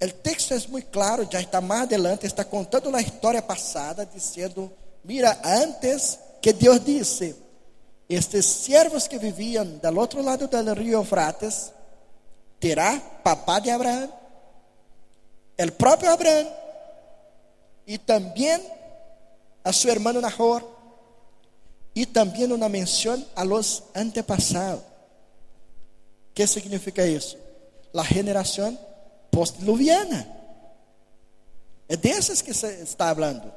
O 0.00 0.12
texto 0.22 0.54
é 0.54 0.68
muito 0.68 0.88
claro, 0.92 1.26
já 1.28 1.40
está 1.40 1.60
mais 1.60 1.82
adelante, 1.82 2.24
está 2.24 2.44
contando 2.44 2.94
a 2.94 3.00
história 3.00 3.42
passada, 3.42 4.06
dizendo: 4.06 4.70
Mira, 5.02 5.36
antes 5.44 6.20
que 6.40 6.52
Deus 6.52 6.84
disse, 6.84 7.34
estes 8.08 8.46
servos 8.46 9.08
que 9.08 9.18
viviam 9.18 9.66
do 9.66 9.98
outro 9.98 10.22
lado 10.22 10.46
do 10.46 10.74
rio 10.74 11.00
Eufrates, 11.00 11.72
terá 12.60 13.00
papá 13.24 13.58
de 13.58 13.70
Abraão, 13.70 14.08
o 15.58 15.72
próprio 15.72 16.12
Abraão, 16.12 16.48
e 17.88 17.98
também 17.98 18.62
a 19.64 19.72
seu 19.72 19.90
irmão 19.90 20.12
Nahor, 20.20 20.75
e 21.96 22.04
também 22.04 22.44
uma 22.52 22.68
menção 22.68 23.24
a 23.34 23.42
los 23.42 23.82
antepassados. 23.94 24.84
que 26.34 26.46
significa 26.46 27.06
isso? 27.06 27.38
A 27.94 28.04
geração 28.04 28.78
post-diluviana. 29.30 30.28
É 31.88 31.96
dessas 31.96 32.42
que 32.42 32.52
se 32.52 32.66
está 32.82 33.14
falando. 33.14 33.50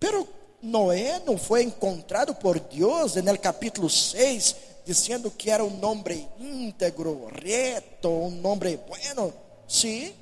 Pero 0.00 0.26
Noé 0.62 1.20
não 1.26 1.36
foi 1.36 1.62
encontrado 1.62 2.34
por 2.34 2.58
Deus 2.58 3.16
no 3.16 3.38
capítulo 3.38 3.90
6, 3.90 4.56
dizendo 4.86 5.30
que 5.30 5.50
era 5.50 5.62
um 5.62 5.76
nome 5.76 6.26
íntegro, 6.40 7.30
reto, 7.30 8.08
um 8.08 8.30
nome 8.30 8.78
bueno. 8.78 9.34
Sí. 9.68 10.14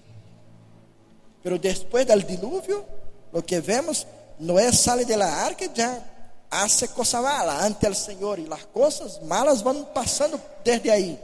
Pero 1.44 1.56
depois 1.56 2.04
do 2.04 2.20
dilúvio, 2.20 2.84
o 3.32 3.40
que 3.40 3.60
vemos, 3.60 4.04
Noé 4.40 4.72
sale 4.72 5.04
de 5.04 5.14
la 5.16 5.44
arca 5.44 5.64
e 5.64 5.70
já 5.72 6.11
hace 6.52 6.88
cosa 6.88 7.22
mala 7.22 7.64
ante 7.64 7.88
o 7.88 7.94
Senhor 7.94 8.38
e 8.38 8.46
as 8.52 8.64
coisas 8.66 9.18
malas 9.22 9.62
vão 9.62 9.84
passando 9.84 10.38
desde 10.62 10.90
aí. 10.90 11.18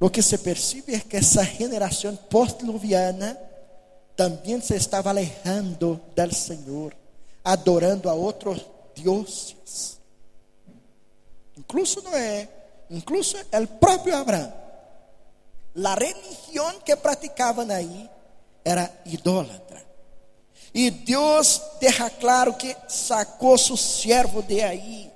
Lo 0.00 0.10
que 0.10 0.20
se 0.20 0.38
percibe 0.38 0.94
es 0.94 1.04
que 1.04 1.18
esa 1.18 1.46
generación 1.46 2.18
postluviana 2.28 3.38
también 4.16 4.60
se 4.60 4.76
estaba 4.76 5.12
alejando 5.12 6.00
del 6.16 6.34
Señor, 6.34 6.96
adorando 7.44 8.10
a 8.10 8.14
otros 8.14 8.66
dioses. 8.96 9.98
Incluso 11.56 12.02
Noé, 12.02 12.48
incluso 12.90 13.38
el 13.52 13.68
propio 13.68 14.16
Abraham. 14.16 14.50
La 15.74 15.94
religión 15.94 16.74
que 16.84 16.96
practicaban 16.96 17.70
ahí 17.70 18.10
era 18.64 19.00
idólatra. 19.04 19.61
E 20.74 20.90
Deus 20.90 21.60
deixa 21.80 22.08
claro 22.08 22.54
que 22.54 22.74
sacou 22.88 23.58
seu 23.58 23.76
servo 23.76 24.42
de 24.42 24.62
aí, 24.62 25.10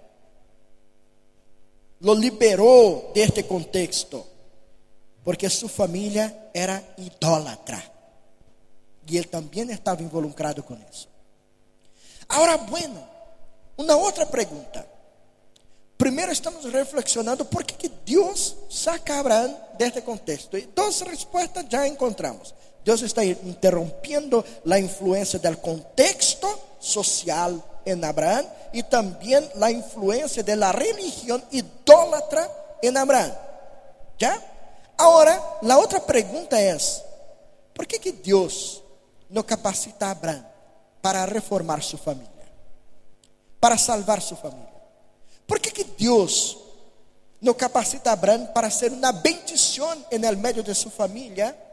lo 2.01 2.13
liberou 2.15 3.11
deste 3.15 3.43
contexto 3.43 4.25
porque 5.27 5.51
sua 5.51 5.69
família 5.69 6.33
era 6.55 6.81
idólatra. 6.97 7.83
E 9.11 9.17
ele 9.17 9.27
também 9.27 9.69
estava 9.73 10.01
involucrado 10.01 10.63
com 10.63 10.79
isso. 10.89 11.09
Agora, 12.29 12.57
bueno, 12.59 13.05
uma 13.77 13.97
outra 13.97 14.25
pergunta. 14.25 14.87
Primeiro 15.99 16.31
estamos 16.31 16.65
reflexionando 16.67 17.45
por 17.45 17.65
que, 17.65 17.75
que 17.75 17.89
Deus 17.89 18.55
saca 18.71 19.15
a 19.15 19.19
Abraão 19.19 19.61
deste 19.77 20.01
contexto. 20.01 20.57
E 20.57 20.63
duas 20.67 21.01
respostas 21.01 21.67
já 21.69 21.89
encontramos. 21.89 22.55
Deus 22.87 23.03
está 23.03 23.25
interrompendo 23.25 24.45
a 24.71 24.79
influência 24.79 25.41
do 25.41 25.57
contexto 25.57 26.47
social 26.79 27.81
em 27.85 28.05
Abraão 28.05 28.49
e 28.73 28.81
também 28.81 29.35
a 29.35 29.73
influência 29.73 30.41
da 30.41 30.71
religião 30.71 31.43
idólatra 31.51 32.49
em 32.81 32.97
Abraão. 32.97 33.37
¿Ya? 34.23 34.41
Agora, 34.97 35.59
a 35.69 35.79
outra 35.79 35.99
pergunta 35.99 36.57
é: 36.61 36.79
por 37.75 37.87
que, 37.87 37.99
que 37.99 38.13
Deus 38.13 38.81
não 39.29 39.43
capacita 39.43 40.07
a 40.07 40.11
Abraão 40.13 40.47
para 41.03 41.25
reformar 41.25 41.83
sua 41.83 41.99
família? 41.99 42.31
Para 43.61 43.77
salvar 43.77 44.23
sua 44.23 44.37
família? 44.37 44.73
Por 45.45 45.59
que, 45.59 45.73
que 45.73 45.83
Deus 45.83 46.57
não 47.43 47.53
capacita 47.53 48.11
a 48.11 48.13
Abraão 48.13 48.47
para 48.47 48.71
ser 48.71 48.93
uma 48.93 49.11
bendição 49.11 49.93
no 49.97 50.37
meio 50.37 50.63
de 50.63 50.73
sua 50.73 50.93
família 50.93 51.66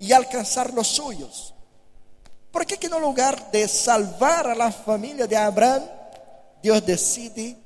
e 0.00 0.12
alcançar 0.12 0.70
os 0.70 0.86
suyos? 0.86 1.54
Por 2.50 2.64
que, 2.64 2.76
que 2.76 2.88
no 2.88 2.98
lugar 2.98 3.50
de 3.50 3.68
salvar 3.68 4.46
a 4.46 4.54
la 4.54 4.72
família 4.72 5.26
de 5.26 5.36
Abraão, 5.36 5.88
Deus 6.62 6.80
decide 6.80 7.56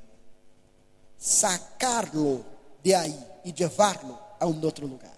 sacarlo 1.17 2.45
de 2.83 2.93
aí 2.93 3.17
e 3.45 3.53
levá-lo 3.57 4.19
a 4.39 4.45
um 4.45 4.63
outro 4.63 4.85
lugar. 4.85 5.17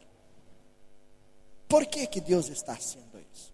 Por 1.68 1.86
que, 1.88 2.06
que 2.06 2.22
Deus 2.22 2.48
está 2.48 2.76
fazendo 2.76 3.20
isso? 3.34 3.52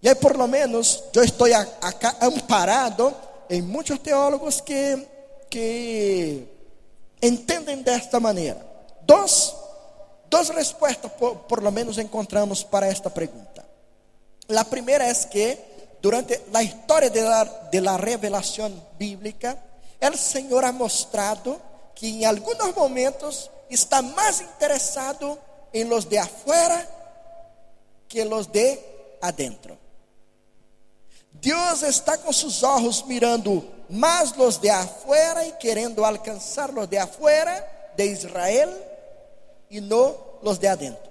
E 0.00 0.08
aí, 0.08 0.14
por 0.14 0.36
lo 0.36 0.46
menos, 0.46 1.02
eu 1.12 1.24
estou 1.24 1.48
acá 1.80 2.16
amparado 2.20 3.14
em 3.50 3.60
muitos 3.60 3.98
teólogos 3.98 4.60
que, 4.60 5.06
que 5.50 6.46
entendem 7.20 7.82
desta 7.82 8.20
maneira. 8.20 8.64
Dos, 10.32 10.48
respostas, 10.48 11.12
por, 11.12 11.40
por 11.40 11.62
lo 11.62 11.70
menos, 11.70 11.98
encontramos 11.98 12.64
para 12.64 12.88
esta 12.88 13.10
pergunta. 13.10 13.62
A 14.48 14.64
primeira 14.64 15.04
é 15.04 15.14
que, 15.28 15.58
durante 16.00 16.40
a 16.54 16.62
história 16.62 17.10
de 17.10 17.20
la, 17.20 17.44
de 17.70 17.80
la 17.82 17.98
bíblica, 18.98 19.58
o 20.00 20.16
Senhor 20.16 20.64
ha 20.64 20.72
mostrado 20.72 21.60
que 21.94 22.08
em 22.08 22.24
alguns 22.24 22.74
momentos 22.74 23.50
está 23.68 24.00
mais 24.00 24.40
interessado 24.40 25.38
em 25.70 25.84
los 25.84 26.06
de 26.06 26.16
afuera 26.16 26.88
que 28.08 28.24
los 28.24 28.46
de 28.46 28.80
adentro. 29.20 29.76
Deus 31.30 31.82
está 31.82 32.16
com 32.16 32.32
seus 32.32 32.62
olhos 32.62 33.04
mirando 33.04 33.68
mais 33.90 34.34
los 34.34 34.58
de 34.58 34.70
afuera 34.70 35.44
e 35.44 35.52
querendo 35.52 36.06
alcançar 36.06 36.72
los 36.72 36.88
de 36.88 36.96
afuera 36.96 37.92
de 37.94 38.06
Israel 38.06 38.91
e 39.72 39.80
não 39.80 40.14
los 40.42 40.58
de 40.58 40.68
adentro. 40.68 41.10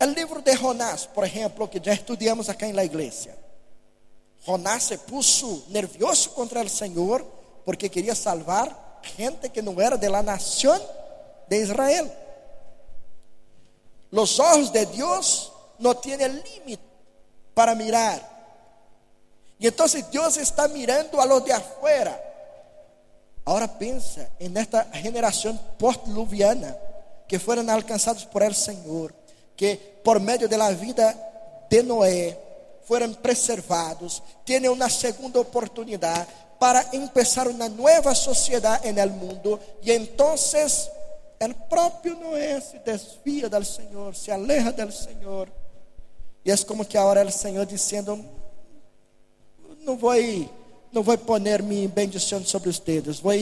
O 0.00 0.04
livro 0.06 0.40
de 0.40 0.56
Jonás, 0.56 1.06
por 1.06 1.24
exemplo, 1.24 1.68
que 1.68 1.78
já 1.78 1.92
estudamos 1.92 2.48
aqui 2.48 2.72
na 2.72 2.84
igreja. 2.84 3.36
Jonás 4.44 4.84
se 4.84 4.98
puso 4.98 5.64
nervioso 5.68 6.30
contra 6.30 6.62
o 6.62 6.68
Senhor 6.68 7.24
porque 7.64 7.90
queria 7.90 8.14
salvar 8.14 9.00
gente 9.02 9.50
que 9.50 9.60
não 9.60 9.80
era 9.80 9.96
de 9.96 10.08
la 10.08 10.22
nación 10.22 10.80
de 11.48 11.60
Israel. 11.60 12.10
Los 14.10 14.40
ojos 14.40 14.72
de 14.72 14.86
Dios 14.86 15.52
no 15.78 15.94
tienen 15.96 16.42
límite 16.42 16.82
para 17.54 17.74
mirar. 17.74 18.34
Y 19.58 19.66
entonces 19.66 20.10
Dios 20.10 20.36
está 20.38 20.68
mirando 20.68 21.20
a 21.20 21.26
los 21.26 21.44
de 21.44 21.52
afuera. 21.52 22.22
Ahora 23.44 23.78
piensa 23.78 24.28
en 24.38 24.56
esta 24.56 24.84
generación 24.84 25.58
postluviana 25.78 26.76
que 27.26 27.38
fueron 27.38 27.68
alcanzados 27.70 28.24
por 28.24 28.42
el 28.42 28.54
Señor, 28.54 29.14
que 29.56 30.00
por 30.04 30.20
medio 30.20 30.48
de 30.48 30.56
la 30.56 30.70
vida 30.70 31.66
de 31.68 31.82
Noé 31.82 32.38
fueron 32.84 33.14
preservados, 33.16 34.22
tienen 34.44 34.70
una 34.70 34.88
segunda 34.88 35.40
oportunidad, 35.40 36.26
para 36.58 36.88
empezar 36.92 37.48
uma 37.48 37.68
nova 37.68 38.14
sociedade 38.14 38.92
no 38.92 39.06
mundo 39.08 39.60
e 39.82 39.92
então 39.92 40.34
o 40.34 41.54
próprio 41.68 42.16
Noé 42.16 42.60
se 42.60 42.78
desvia 42.78 43.48
do 43.48 43.62
Senhor, 43.62 44.14
se 44.14 44.30
aleja 44.30 44.72
do 44.72 44.90
Senhor. 44.90 45.48
E 46.44 46.50
é 46.50 46.56
como 46.58 46.84
que 46.84 46.96
agora 46.96 47.26
o 47.26 47.30
Senhor 47.30 47.66
dizendo: 47.66 48.24
Não 49.80 49.98
vou, 49.98 50.14
não 50.90 51.02
vou 51.02 51.18
poner 51.18 51.62
minha 51.62 51.88
bendição 51.88 52.42
sobre 52.44 52.72
vocês, 52.72 53.20
vou 53.20 53.34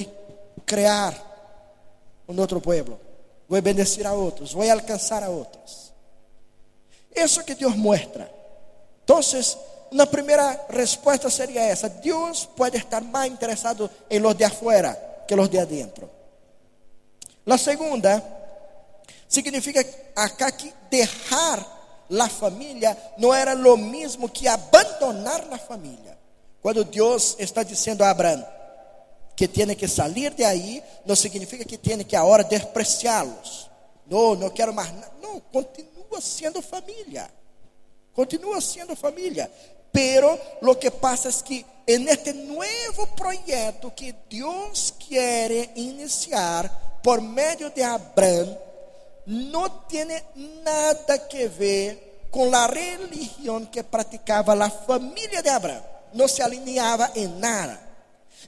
criar 0.66 1.14
um 2.26 2.38
outro 2.40 2.60
povo, 2.60 2.98
vou 3.48 3.60
bendecir 3.60 4.06
a 4.06 4.12
outros, 4.12 4.52
vou 4.52 4.68
alcançar 4.70 5.22
a 5.22 5.28
outros. 5.28 5.92
Isso 7.14 7.44
que 7.44 7.54
Deus 7.54 7.76
mostra. 7.76 8.30
Então, 9.04 9.20
una 9.92 10.06
primera 10.06 10.66
respuesta 10.68 11.30
sería 11.30 11.70
esa. 11.70 11.88
Dios 11.88 12.48
puede 12.56 12.78
estar 12.78 13.02
más 13.02 13.26
interesado 13.28 13.88
en 14.10 14.22
los 14.22 14.36
de 14.36 14.44
afuera 14.44 15.24
que 15.28 15.36
los 15.36 15.50
de 15.50 15.60
adentro. 15.60 16.10
La 17.44 17.58
segunda 17.58 18.22
significa 19.28 19.84
acá 20.16 20.50
que 20.52 20.72
dejar 20.90 21.64
la 22.08 22.28
familia 22.28 22.96
no 23.18 23.34
era 23.34 23.54
lo 23.54 23.76
mismo 23.76 24.32
que 24.32 24.48
abandonar 24.48 25.46
la 25.46 25.58
familia. 25.58 26.16
Cuando 26.60 26.82
Dios 26.84 27.36
está 27.38 27.62
diciendo 27.62 28.04
a 28.04 28.10
Abraham 28.10 28.44
que 29.36 29.48
tiene 29.48 29.76
que 29.76 29.88
salir 29.88 30.34
de 30.34 30.46
ahí, 30.46 30.82
no 31.04 31.16
significa 31.16 31.64
que 31.64 31.78
tiene 31.78 32.06
que 32.06 32.16
ahora 32.16 32.44
despreciarlos. 32.44 33.70
No, 34.06 34.36
no 34.36 34.52
quiero 34.52 34.72
más 34.72 34.92
nada. 34.92 35.12
No, 35.20 35.42
continúa 35.52 36.20
siendo 36.20 36.62
familia. 36.62 37.30
Continúa 38.14 38.60
siendo 38.60 38.94
familia. 38.94 39.50
Pero 39.90 40.38
lo 40.60 40.78
que 40.78 40.90
pasa 40.90 41.28
es 41.28 41.42
que 41.42 41.64
en 41.86 42.08
este 42.08 42.32
nuevo 42.34 43.06
proyecto 43.16 43.94
que 43.94 44.14
Dios 44.28 44.94
quiere 45.06 45.70
iniciar 45.76 47.00
por 47.02 47.20
medio 47.20 47.70
de 47.70 47.84
Abraham, 47.84 48.56
no 49.26 49.86
tiene 49.86 50.22
nada 50.64 51.28
que 51.28 51.48
ver 51.48 52.28
con 52.30 52.50
la 52.50 52.66
religión 52.66 53.66
que 53.68 53.84
practicaba 53.84 54.54
la 54.54 54.70
familia 54.70 55.42
de 55.42 55.50
Abraham. 55.50 55.82
No 56.12 56.28
se 56.28 56.42
alineaba 56.42 57.10
en 57.14 57.38
nada. 57.40 57.83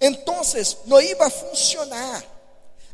Entonces, 0.01 0.79
no 0.87 1.01
iba 1.01 1.27
a 1.27 1.31
funcionar. 1.31 2.25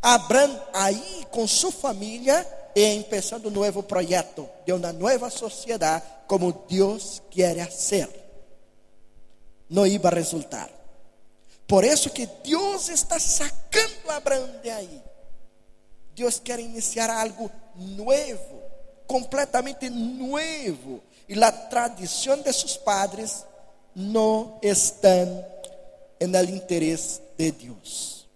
Abraham 0.01 0.59
ahí 0.73 1.27
con 1.31 1.47
su 1.47 1.71
familia 1.71 2.47
e 2.75 2.95
empezando 2.95 3.49
un 3.49 3.55
nuevo 3.55 3.83
proyecto 3.83 4.51
de 4.67 4.73
una 4.73 4.93
nueva 4.93 5.31
sociedad 5.31 6.03
como 6.27 6.65
Dios 6.69 7.23
quiere 7.31 7.63
hacer. 7.63 8.09
No 9.69 9.87
iba 9.87 10.09
a 10.09 10.13
resultar. 10.13 10.71
Por 11.67 11.85
eso 11.85 12.13
que 12.13 12.29
Dios 12.43 12.89
está 12.89 13.19
sacando 13.19 14.11
a 14.11 14.17
Abraham 14.17 14.51
de 14.63 14.73
ahí. 14.73 15.03
Dios 16.15 16.41
quiere 16.45 16.63
iniciar 16.63 17.11
algo 17.11 17.51
nuevo, 17.75 18.63
completamente 19.07 19.89
nuevo. 19.89 21.01
Y 21.29 21.35
la 21.35 21.69
tradición 21.69 22.43
de 22.43 22.53
sus 22.53 22.77
padres 22.77 23.45
no 23.95 24.59
están 24.61 25.47
en 26.23 26.35
el 26.35 26.51
interés 26.51 27.21
de 27.37 27.53
Dios. 27.53 28.29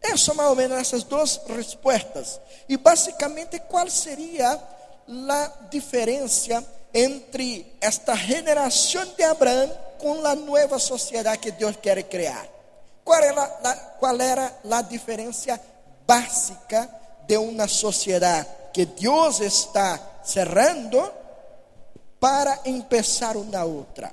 Eso 0.00 0.34
más 0.34 0.46
o 0.46 0.54
menos 0.54 0.80
esas 0.80 1.08
dos 1.08 1.40
respuestas. 1.46 2.40
Y 2.66 2.76
básicamente, 2.76 3.62
¿cuál 3.62 3.90
sería 3.90 4.58
la 5.06 5.52
diferencia 5.70 6.62
entre 6.92 7.76
esta 7.80 8.16
generación 8.16 9.08
de 9.16 9.24
Abraham 9.24 9.70
con 10.00 10.22
la 10.22 10.34
nueva 10.34 10.78
sociedad 10.78 11.38
que 11.38 11.52
Dios 11.52 11.76
quiere 11.78 12.08
crear? 12.08 12.50
¿Cuál 13.04 13.24
era 13.24 13.58
la, 13.62 13.96
cuál 13.98 14.20
era 14.20 14.58
la 14.64 14.82
diferencia 14.82 15.60
básica 16.06 16.88
de 17.26 17.38
una 17.38 17.68
sociedad 17.68 18.46
que 18.72 18.86
Dios 18.86 19.40
está 19.40 20.20
cerrando 20.24 21.12
para 22.18 22.60
empezar 22.64 23.36
una 23.36 23.64
otra. 23.64 24.12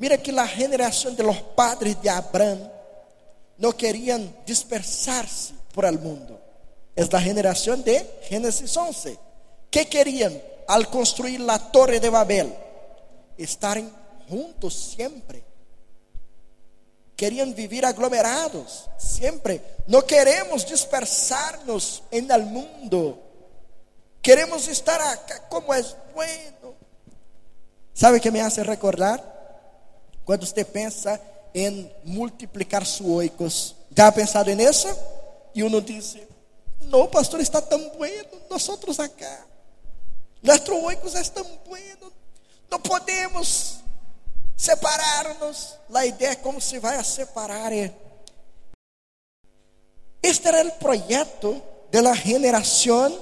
Mira 0.00 0.18
que 0.18 0.32
la 0.32 0.48
generación 0.48 1.14
de 1.14 1.22
los 1.22 1.40
padres 1.40 2.02
de 2.02 2.10
Abraham 2.10 2.58
no 3.58 3.76
querían 3.76 4.34
dispersarse 4.44 5.54
por 5.72 5.84
el 5.84 6.00
mundo. 6.00 6.40
Es 6.96 7.12
la 7.12 7.20
generación 7.20 7.84
de 7.84 8.18
Génesis 8.24 8.76
11. 8.76 9.16
¿Qué 9.70 9.88
querían 9.88 10.42
al 10.66 10.90
construir 10.90 11.38
la 11.38 11.70
torre 11.70 12.00
de 12.00 12.10
Babel? 12.10 12.52
Estar 13.38 13.80
juntos 14.28 14.74
siempre 14.96 15.44
querían 17.20 17.54
vivir 17.54 17.84
aglomerados, 17.84 18.88
siempre. 18.96 19.60
No 19.86 20.06
queremos 20.06 20.66
dispersarnos 20.66 22.02
en 22.10 22.30
el 22.30 22.46
mundo. 22.46 23.22
Queremos 24.22 24.66
estar 24.68 24.98
acá 25.02 25.46
como 25.50 25.74
es 25.74 25.94
bueno. 26.14 26.74
¿Sabe 27.92 28.22
qué 28.22 28.30
me 28.30 28.40
hace 28.40 28.64
recordar? 28.64 29.39
Cuando 30.30 30.46
usted 30.46 30.64
piensa 30.64 31.20
en 31.52 31.92
multiplicar. 32.04 32.84
¿Ya 33.90 34.06
ha 34.06 34.14
pensado 34.14 34.48
en 34.48 34.60
eso? 34.60 34.88
Y 35.52 35.60
uno 35.62 35.80
dice, 35.80 36.24
no, 36.82 37.10
pastor, 37.10 37.40
está 37.40 37.60
tan 37.60 37.80
bueno, 37.98 38.28
nosotros 38.48 39.00
acá. 39.00 39.44
Nuestro 40.40 40.76
oicos 40.84 41.14
tan 41.32 41.44
bueno. 41.66 42.12
No 42.70 42.80
podemos 42.80 43.80
separarnos. 44.54 45.76
A 45.92 46.06
ideia 46.06 46.30
é 46.30 46.36
como 46.36 46.60
se 46.60 46.78
vai 46.78 46.96
a 46.96 47.02
separar. 47.02 47.72
Este 50.22 50.48
era 50.48 50.62
o 50.62 50.70
projeto 50.78 51.60
de 51.90 52.00
la 52.00 52.14
generación 52.14 53.12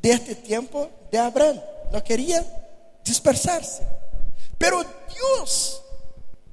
de 0.00 0.12
este 0.12 0.34
tiempo 0.34 0.88
de 1.12 1.18
Abraham. 1.18 1.60
No 1.92 2.02
quería 2.02 2.42
dispersarse. 3.04 3.97
Pero 4.58 4.84
Dios, 5.14 5.82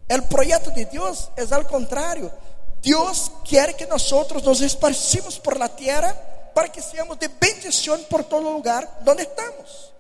el 0.07 0.23
proyecto 0.23 0.69
de 0.71 0.85
Dios 0.85 1.29
es 1.35 1.51
al 1.51 1.67
contrario. 1.67 2.31
Dios 2.81 3.31
quiere 3.47 3.75
que 3.75 3.87
nosotros 3.87 4.43
nos 4.43 4.61
esparcimos 4.61 5.39
por 5.39 5.57
la 5.57 5.67
tierra 5.67 6.15
para 6.53 6.71
que 6.71 6.81
seamos 6.81 7.19
de 7.19 7.27
bendición 7.27 7.99
por 8.09 8.23
todo 8.23 8.53
lugar 8.53 8.99
donde 9.03 9.23
estamos. 9.23 9.91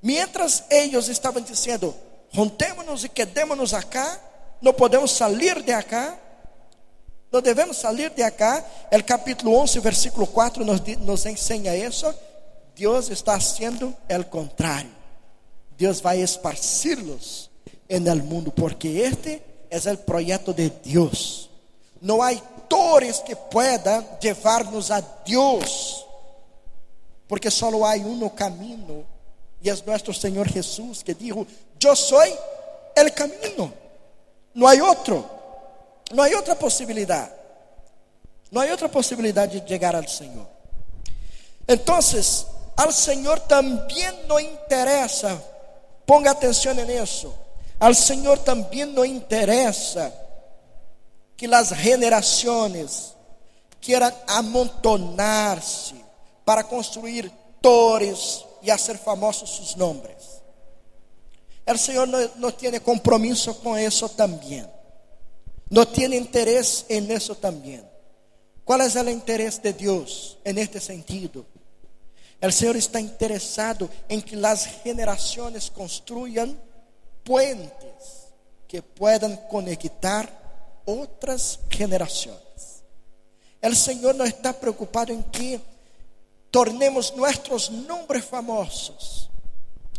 Mientras 0.00 0.64
ellos 0.68 1.08
estaban 1.08 1.44
diciendo, 1.44 1.96
juntémonos 2.34 3.04
y 3.04 3.08
quedémonos 3.08 3.72
acá, 3.72 4.20
no 4.60 4.74
podemos 4.74 5.12
salir 5.12 5.64
de 5.64 5.72
acá, 5.72 6.18
no 7.30 7.40
debemos 7.40 7.76
salir 7.76 8.12
de 8.12 8.22
acá. 8.22 8.64
El 8.90 9.04
capítulo 9.04 9.52
11, 9.58 9.80
versículo 9.80 10.26
4 10.26 10.64
nos, 10.64 10.86
nos 10.98 11.26
enseña 11.26 11.72
eso. 11.74 12.14
Dios 12.76 13.10
está 13.10 13.34
haciendo 13.34 13.94
el 14.08 14.28
contrario. 14.28 14.93
Dios 15.76 16.02
va 16.04 16.10
a 16.10 16.14
esparcirlos 16.16 17.50
en 17.88 18.06
el 18.06 18.22
mundo, 18.22 18.52
porque 18.54 19.06
este 19.06 19.42
es 19.70 19.86
el 19.86 19.98
proyecto 19.98 20.52
de 20.52 20.70
Dios. 20.82 21.50
No 22.00 22.22
hay 22.22 22.40
torres 22.68 23.20
que 23.26 23.36
puedan 23.36 24.06
llevarnos 24.20 24.90
a 24.90 25.02
Dios, 25.24 26.06
porque 27.26 27.50
solo 27.50 27.86
hay 27.86 28.00
uno 28.00 28.34
camino 28.34 29.04
y 29.62 29.68
es 29.68 29.84
nuestro 29.86 30.12
Señor 30.12 30.48
Jesús 30.48 31.02
que 31.02 31.14
dijo, 31.14 31.46
yo 31.78 31.96
soy 31.96 32.30
el 32.94 33.12
camino, 33.12 33.72
no 34.52 34.68
hay 34.68 34.80
otro, 34.80 35.24
no 36.12 36.22
hay 36.22 36.34
otra 36.34 36.54
posibilidad, 36.54 37.32
no 38.50 38.60
hay 38.60 38.70
otra 38.70 38.88
posibilidad 38.88 39.48
de 39.48 39.60
llegar 39.62 39.96
al 39.96 40.06
Señor. 40.06 40.46
Entonces, 41.66 42.46
al 42.76 42.92
Señor 42.92 43.40
también 43.40 44.14
no 44.28 44.38
interesa, 44.38 45.40
ponga 46.06 46.30
atención 46.30 46.78
en 46.78 46.90
eso, 46.90 47.34
al 47.78 47.94
Señor 47.94 48.38
también 48.40 48.94
no 48.94 49.04
interesa 49.04 50.12
que 51.36 51.48
las 51.48 51.74
generaciones 51.74 53.14
quieran 53.80 54.14
amontonarse 54.26 55.96
para 56.44 56.64
construir 56.64 57.30
torres, 57.60 58.44
y 58.64 58.70
hacer 58.70 58.96
famosos 58.96 59.50
sus 59.50 59.76
nombres. 59.76 60.16
El 61.66 61.78
Señor 61.78 62.08
no, 62.08 62.18
no, 62.36 62.54
tiene 62.54 62.80
compromiso 62.80 63.58
con 63.58 63.78
eso 63.78 64.08
también. 64.08 64.68
No 65.68 65.86
tiene 65.86 66.16
interés 66.16 66.86
en 66.88 67.10
eso 67.10 67.34
también. 67.34 67.86
¿Cuál 68.64 68.80
es 68.80 68.96
el 68.96 69.10
interés 69.10 69.62
de 69.62 69.74
Dios 69.74 70.38
en 70.44 70.58
este 70.58 70.80
sentido? 70.80 71.44
El 72.40 72.52
Señor 72.52 72.76
está 72.76 73.00
interesado 73.00 73.88
en 74.08 74.20
que 74.22 74.36
las 74.36 74.66
generaciones 74.82 75.70
construyan 75.70 76.58
puentes 77.22 78.28
que 78.68 78.82
puedan 78.82 79.36
conectar 79.48 80.28
otras 80.84 81.60
generaciones. 81.70 82.82
El 83.60 83.74
Señor 83.76 84.14
no 84.14 84.24
está 84.24 84.52
preocupado 84.52 85.12
en 85.12 85.22
que 85.24 85.60
tornemos 86.50 87.16
nuestros 87.16 87.70
nombres 87.70 88.24
famosos, 88.24 89.30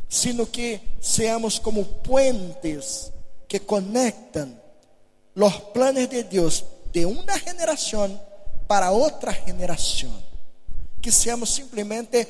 sino 0.08 0.50
que 0.50 0.82
seamos 1.00 1.60
como 1.60 1.84
puentes 1.84 3.12
que 3.48 3.60
conectan 3.60 4.62
los 5.34 5.54
planes 5.74 6.10
de 6.10 6.24
Dios 6.24 6.64
de 6.94 7.06
una 7.06 7.38
generación 7.40 8.20
para 8.68 8.92
otra 8.92 9.34
generación. 9.34 10.35
Que 11.06 11.12
seamos 11.12 11.52
simplemente 11.52 12.26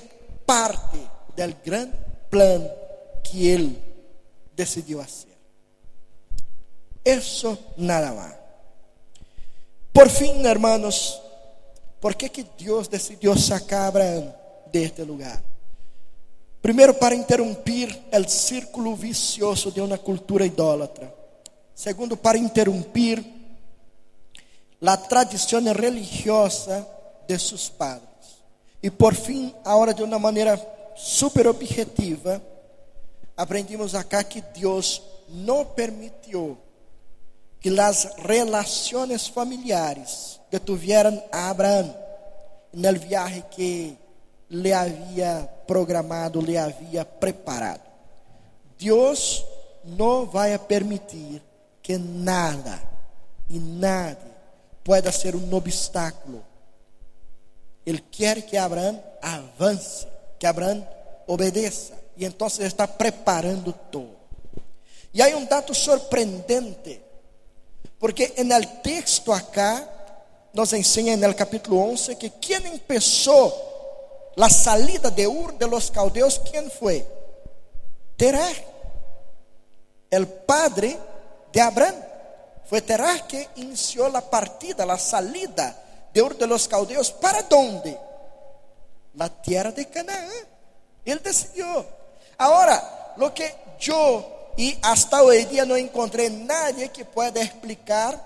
parte 0.45 0.99
del 1.33 1.55
gran 1.63 1.89
plan 2.29 2.67
que 3.23 3.55
Él 3.55 3.81
decidió 4.53 4.99
hacer. 4.99 5.31
Eso 7.05 7.57
nada 7.77 8.11
más. 8.11 8.35
Por 9.93 10.09
fin, 10.09 10.45
hermanos, 10.45 11.21
¿Por 12.05 12.13
que, 12.13 12.29
que 12.29 12.45
Deus 12.59 12.87
decidiu 12.87 13.35
sacar 13.35 13.87
Abraão 13.87 14.31
deste 14.71 15.01
lugar? 15.01 15.41
Primeiro, 16.61 16.93
para 16.93 17.15
interromper 17.15 17.89
o 18.13 18.29
círculo 18.29 18.95
vicioso 18.95 19.71
de 19.71 19.81
uma 19.81 19.97
cultura 19.97 20.45
idólatra. 20.45 21.11
Segundo, 21.73 22.15
para 22.15 22.37
interromper 22.37 23.25
a 24.85 24.97
tradição 24.97 25.63
religiosa 25.73 26.87
de 27.27 27.39
seus 27.39 27.69
padres. 27.69 28.14
E 28.85 28.91
por 28.91 29.15
fim, 29.15 29.51
agora 29.65 29.95
de 29.95 30.03
uma 30.03 30.19
maneira 30.19 30.61
super 30.95 31.47
objetiva, 31.47 32.39
aprendimos 33.35 33.95
acá 33.95 34.23
que 34.23 34.41
Deus 34.41 35.01
não 35.27 35.65
permitiu 35.65 36.55
que 37.59 37.79
as 37.79 38.13
relações 38.19 39.27
familiares 39.27 40.39
que 40.51 40.59
tuvieran 40.59 41.19
a 41.31 41.49
Abraão 41.49 41.97
no 42.71 42.93
viaje 42.93 43.43
que 43.49 43.97
le 44.51 44.71
havia 44.71 45.49
programado, 45.65 46.39
le 46.39 46.55
havia 46.55 47.03
preparado. 47.03 47.81
Deus 48.77 49.43
não 49.83 50.27
vai 50.27 50.55
permitir 50.59 51.41
que 51.81 51.97
nada 51.97 52.79
e 53.49 53.57
nadie 53.57 54.31
pueda 54.83 55.11
ser 55.11 55.35
um 55.35 55.55
obstáculo. 55.55 56.44
Ele 57.85 57.99
quer 57.99 58.41
que 58.41 58.57
Abraão 58.57 59.01
avance, 59.21 60.07
que 60.39 60.45
Abraão 60.45 60.87
obedeça, 61.27 61.93
e 62.17 62.25
então 62.25 62.47
está 62.47 62.87
preparando 62.87 63.73
todo. 63.91 64.15
E 65.13 65.21
há 65.21 65.27
um 65.37 65.45
dado 65.45 65.73
surpreendente 65.73 67.05
porque 67.99 68.33
no 68.43 68.65
texto 68.81 69.31
acá 69.31 69.87
nos 70.53 70.73
ensina 70.73 71.27
no 71.27 71.33
capítulo 71.33 71.79
11 71.91 72.15
que 72.15 72.29
quem 72.29 72.77
começou 72.77 74.33
a 74.39 74.49
salida 74.49 75.09
de 75.09 75.25
Ur 75.25 75.53
de 75.53 75.65
los 75.65 75.89
caldeos, 75.89 76.37
quem 76.37 76.69
foi? 76.69 77.05
Terá, 78.17 78.47
o 80.13 80.25
padre 80.45 80.99
de 81.51 81.59
Abraão. 81.59 82.03
Foi 82.65 82.81
Terá 82.81 83.19
que 83.19 83.47
iniciou 83.55 84.15
a 84.15 84.21
partida, 84.21 84.91
a 84.91 84.97
salida 84.97 85.75
de 86.15 86.21
Ur 86.21 86.37
de 86.37 86.47
los 86.47 86.65
caldeos. 86.65 87.11
¿Para 87.11 87.45
onde? 87.51 87.99
Na 89.13 89.27
terra 89.27 89.71
de 89.71 89.85
Canaã. 89.85 90.31
Ele 91.05 91.19
decidiu. 91.19 91.85
Agora, 92.37 93.13
lo 93.17 93.33
que 93.33 93.53
eu 93.85 94.25
e 94.57 94.79
hasta 94.81 95.21
hoje 95.21 95.45
dia 95.45 95.65
não 95.65 95.77
encontrei 95.77 96.29
nadie 96.29 96.87
que 96.87 97.03
pueda 97.03 97.41
explicar 97.41 98.17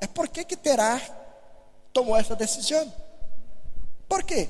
é 0.00 0.06
por 0.06 0.26
que 0.28 0.42
que 0.42 0.56
Terá 0.56 0.98
tomou 1.92 2.16
essa 2.16 2.34
decisão. 2.34 2.90
¿Por 4.08 4.22
quê? 4.22 4.48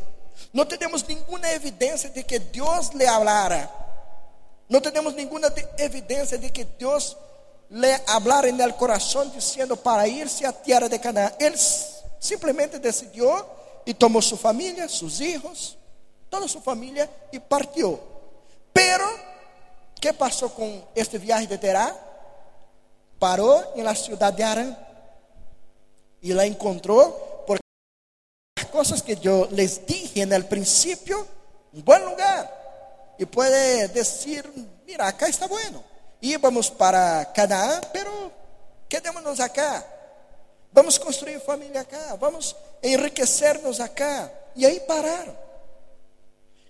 Não 0.53 0.64
temos 0.64 1.03
nenhuma 1.03 1.51
evidência 1.51 2.09
de 2.11 2.22
que 2.22 2.38
Deus 2.38 2.90
lhe 2.90 3.07
hablara. 3.07 3.68
Não 4.68 4.80
temos 4.80 5.14
nenhuma 5.14 5.53
evidência 5.78 6.38
de 6.38 6.49
que 6.49 6.64
Deus 6.64 7.16
lhe 7.70 8.01
hablara 8.07 8.49
en 8.49 8.61
el 8.61 8.72
coração 8.74 9.28
dizendo 9.28 9.76
para 9.76 10.07
irse 10.07 10.47
a 10.47 10.53
tierra 10.53 10.88
de 10.88 10.99
Canaã. 10.99 11.32
Ele 11.40 11.57
simplesmente 12.24 12.78
decidiu 12.78 13.28
e 13.84 13.92
tomou 13.92 14.22
sua 14.22 14.38
família, 14.38 14.88
seus 14.88 15.18
filhos, 15.18 15.76
toda 16.30 16.48
sua 16.48 16.62
família 16.62 17.10
e 17.30 17.38
partiu. 17.38 18.00
Pero 18.72 19.06
que 20.00 20.10
passou 20.14 20.48
com 20.48 20.82
este 20.96 21.18
viagem 21.18 21.46
de 21.46 21.58
Terá? 21.58 21.94
Parou 23.18 23.74
na 23.76 23.94
cidade 23.94 24.38
de 24.38 24.42
Arã 24.42 24.74
e 26.22 26.32
lá 26.32 26.46
encontrou, 26.46 27.12
por 27.46 27.58
as 28.58 28.64
coisas 28.64 29.02
que 29.02 29.18
eu 29.22 29.46
les 29.50 29.82
dije 29.86 30.24
no 30.24 30.44
princípio, 30.44 31.28
um 31.74 31.82
bom 31.82 31.98
lugar. 31.98 32.50
E 33.18 33.26
pode 33.26 33.88
dizer, 33.88 34.50
mira, 34.86 35.08
acá 35.08 35.28
está 35.28 35.46
bueno. 35.46 35.84
Íbamos 36.22 36.70
para 36.70 37.26
Canaã, 37.26 37.82
pero 37.92 38.32
quedémonos 38.88 39.40
acá. 39.40 39.93
Vamos 40.74 40.98
construir 40.98 41.38
família 41.38 41.82
acá, 41.82 42.16
vamos 42.16 42.56
enriquecer-nos 42.82 43.78
acá. 43.78 44.28
E 44.56 44.66
aí 44.66 44.80
pararam. 44.80 45.38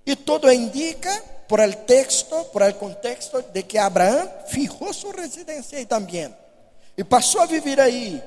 E 0.04 0.14
tudo 0.14 0.52
indica 0.52 1.10
por 1.48 1.58
el 1.60 1.74
texto, 1.86 2.44
por 2.52 2.60
el 2.60 2.74
contexto 2.74 3.40
de 3.40 3.62
que 3.62 3.78
Abraão 3.78 4.30
fijou 4.46 4.92
sua 4.92 5.14
residência 5.14 5.78
aí 5.78 5.86
também. 5.86 6.36
E 6.98 7.02
passou 7.02 7.40
a 7.40 7.46
viver 7.46 7.80
aí. 7.80 8.22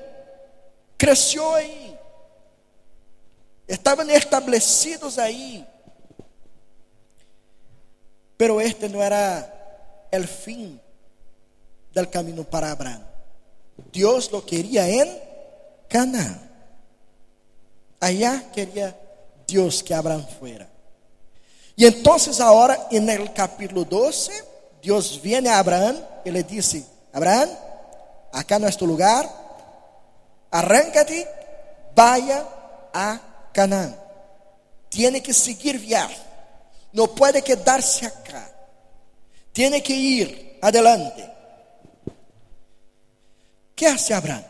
Cresceu 0.98 1.54
aí. 1.54 1.96
Estavam 3.68 4.10
estabelecidos 4.10 5.16
aí. 5.16 5.64
Pero 8.36 8.60
este 8.60 8.88
não 8.88 9.00
era 9.00 10.08
el 10.10 10.26
fim 10.26 10.80
del 11.92 12.08
caminho 12.08 12.44
para 12.44 12.72
Abraão. 12.72 13.06
Deus 13.92 14.28
lo 14.30 14.42
queria 14.42 14.88
em 14.88 15.27
Canaã. 15.88 16.38
Allá 18.00 18.42
queria 18.52 18.96
Deus 19.46 19.82
que 19.82 19.92
Abraão 19.92 20.26
fuera. 20.38 20.68
E 21.76 21.86
então, 21.86 22.16
agora, 22.40 22.88
no 22.90 23.30
capítulo 23.30 23.84
12, 23.84 24.44
Deus 24.82 25.16
vem 25.16 25.46
a 25.48 25.58
Abraão 25.58 26.06
e 26.24 26.30
le 26.30 26.42
disse: 26.42 26.84
Abraão, 27.12 27.56
acá 28.32 28.58
no 28.58 28.66
é 28.66 28.70
tu 28.70 28.84
lugar, 28.84 29.28
arranca-te, 30.50 31.26
vaya 31.94 32.46
a 32.92 33.18
Canaã. 33.52 33.94
Tiene 34.90 35.20
que 35.20 35.32
seguir 35.32 35.78
viagem, 35.78 36.18
não 36.92 37.08
pode 37.08 37.42
quedar-se 37.42 38.06
acá, 38.06 38.50
tiene 39.52 39.80
que 39.80 39.92
ir 39.92 40.58
adelante. 40.60 41.28
que 43.76 43.86
hace 43.86 44.12
Abraão? 44.12 44.44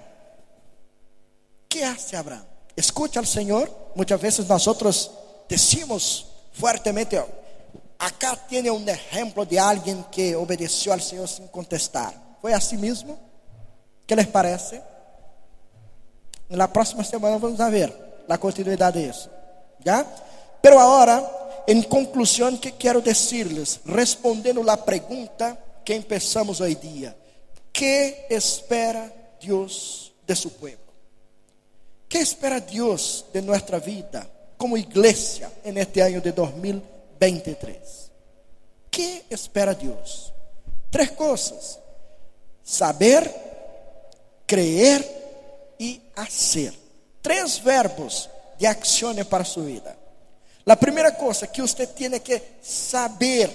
Que 1.79 1.85
hace 1.85 2.17
Abraão? 2.17 2.45
Escucha 2.77 3.21
al 3.21 3.27
Senhor. 3.27 3.71
Muitas 3.95 4.21
vezes 4.21 4.49
nós 4.49 5.11
decimos 5.49 6.27
fuertemente. 6.53 7.23
Acá 7.99 8.37
tiene 8.49 8.71
un 8.71 8.89
ejemplo 8.89 9.45
de 9.45 9.59
alguien 9.59 10.05
que 10.11 10.35
obedeció 10.35 10.93
al 10.93 11.01
Señor 11.01 11.29
sin 11.29 11.47
contestar. 11.49 12.13
¿Fue 12.41 12.53
así 12.53 12.77
mismo? 12.77 13.19
¿Qué 14.07 14.17
les 14.17 14.27
parece? 14.27 14.83
En 16.49 16.59
la 16.59 16.73
próxima 16.73 17.05
semana 17.05 17.39
vamos 17.39 17.61
a 17.61 17.69
ver 17.71 18.25
la 18.27 18.39
continuidad 18.39 18.93
de 18.93 19.09
eso. 19.09 19.31
¿Ya? 19.85 20.05
Pero 20.61 20.81
ahora, 20.81 21.63
en 21.67 21.83
conclusión, 21.85 22.59
¿qué 22.59 22.73
quiero 22.73 23.01
decirles? 23.01 23.81
Respondiendo 23.85 24.63
la 24.65 24.85
pregunta 24.85 25.57
que 25.85 25.95
empezamos 25.95 26.61
hoy 26.61 26.75
día. 26.75 27.17
¿Qué 27.73 28.27
espera 28.31 29.13
Dios 29.41 30.13
de 30.27 30.35
su 30.35 30.53
pueblo? 30.53 30.88
¿Qué 32.09 32.19
espera 32.19 32.61
Dios 32.61 33.27
de 33.33 33.43
nuestra 33.43 33.79
vida? 33.79 34.29
como 34.59 34.77
igreja 34.77 35.51
neste 35.65 36.03
ano 36.03 36.21
de 36.21 36.33
2023. 36.33 38.11
Que 38.91 39.25
espera 39.31 39.73
Deus? 39.73 40.35
Três 40.91 41.11
coisas: 41.13 41.79
saber, 42.63 43.33
crer 44.45 45.07
e 45.79 46.03
hacer. 46.17 46.75
Três 47.23 47.59
verbos 47.59 48.29
de 48.59 48.67
ação 48.67 49.15
para 49.25 49.45
sua 49.45 49.63
vida. 49.63 49.97
A 50.67 50.77
primeira 50.77 51.13
coisa 51.13 51.47
que 51.47 51.63
você 51.63 51.87
tem 51.87 52.19
que 52.21 52.43
saber, 52.61 53.49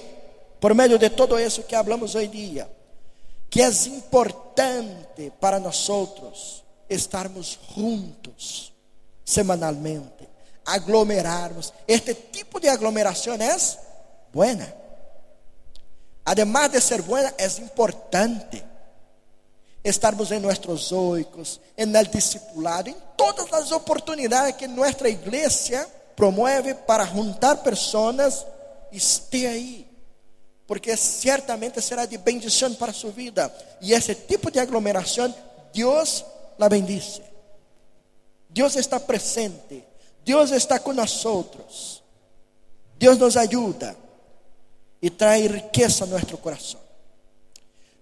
por 0.60 0.74
meio 0.74 0.98
de 0.98 1.10
todo 1.12 1.40
isso 1.40 1.64
que 1.64 1.76
hablamos 1.76 2.16
hoje 2.16 2.28
dia, 2.28 2.70
que 3.50 3.62
é 3.62 3.68
importante 3.68 5.32
para 5.40 5.60
nós 5.60 5.90
estarmos 6.90 7.60
juntos 7.76 8.74
semanalmente 9.24 10.34
aglomerarmos. 10.66 11.74
Este 11.88 12.14
tipo 12.14 12.60
de 12.60 12.70
aglomeração 12.70 13.36
é 13.36 13.58
buena. 14.32 14.74
Además 16.26 16.72
de 16.72 16.80
ser 16.80 17.02
buena, 17.02 17.34
é 17.38 17.48
importante 17.62 18.64
estarmos 19.84 20.32
em 20.32 20.40
nossos 20.40 20.92
oicos, 20.94 21.60
en 21.76 21.94
el 21.96 22.08
discipulado, 22.08 22.90
em 22.90 22.96
todas 23.18 23.52
as 23.52 23.72
oportunidades 23.72 24.56
que 24.56 24.68
nossa 24.68 25.10
igreja 25.10 25.86
promove 26.16 26.74
para 26.74 27.06
juntar 27.06 27.58
pessoas, 27.58 28.46
esteja 28.92 29.50
aí, 29.50 29.86
porque 30.66 30.96
certamente 30.96 31.82
será 31.82 32.06
de 32.06 32.18
bendição 32.18 32.74
para 32.76 32.94
sua 32.94 33.12
vida. 33.12 33.54
E 33.82 33.92
esse 33.92 34.16
tipo 34.16 34.50
de 34.50 34.60
aglomeração, 34.60 35.34
Deus 35.74 36.24
la 36.58 36.70
bendice. 36.70 37.24
Deus 38.50 38.76
está 38.76 39.00
presente. 39.00 39.84
Deus 40.24 40.52
está 40.52 40.80
com 40.80 40.94
nós 40.94 41.26
outros. 41.26 42.04
Deus 42.98 43.18
nos 43.18 43.36
ajuda 43.36 43.96
e 45.02 45.10
traz 45.10 45.52
riqueza 45.52 46.06
a 46.06 46.08
nosso 46.08 46.38
coração. 46.38 46.80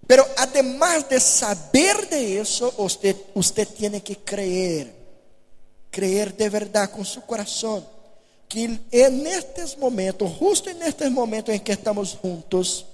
Pero 0.06 0.26
además 0.36 1.08
de 1.08 1.18
saber 1.20 2.06
de 2.08 2.40
isso, 2.40 2.72
usted, 2.76 3.16
usted 3.34 3.68
tiene 3.68 4.00
que 4.00 4.16
creer, 4.16 4.92
creer 5.90 6.32
de 6.32 6.48
verdade 6.48 6.92
com 6.92 7.04
seu 7.04 7.22
coração, 7.22 7.84
que 8.48 8.64
en 8.90 9.26
estes 9.26 9.76
momentos, 9.78 10.30
justo 10.38 10.70
en 10.70 10.82
estes 10.82 11.10
momentos 11.10 11.54
en 11.54 11.60
que 11.60 11.72
estamos 11.72 12.18
juntos, 12.20 12.84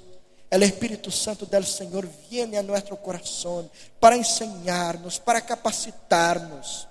el 0.50 0.62
Espíritu 0.62 1.10
Santo 1.10 1.44
del 1.44 1.66
Señor 1.66 2.08
viene 2.30 2.56
a 2.56 2.62
nuestro 2.62 3.00
corazón 3.00 3.70
para 4.00 4.16
enseñarnos, 4.16 5.20
para 5.20 5.44
capacitarnos 5.44 6.88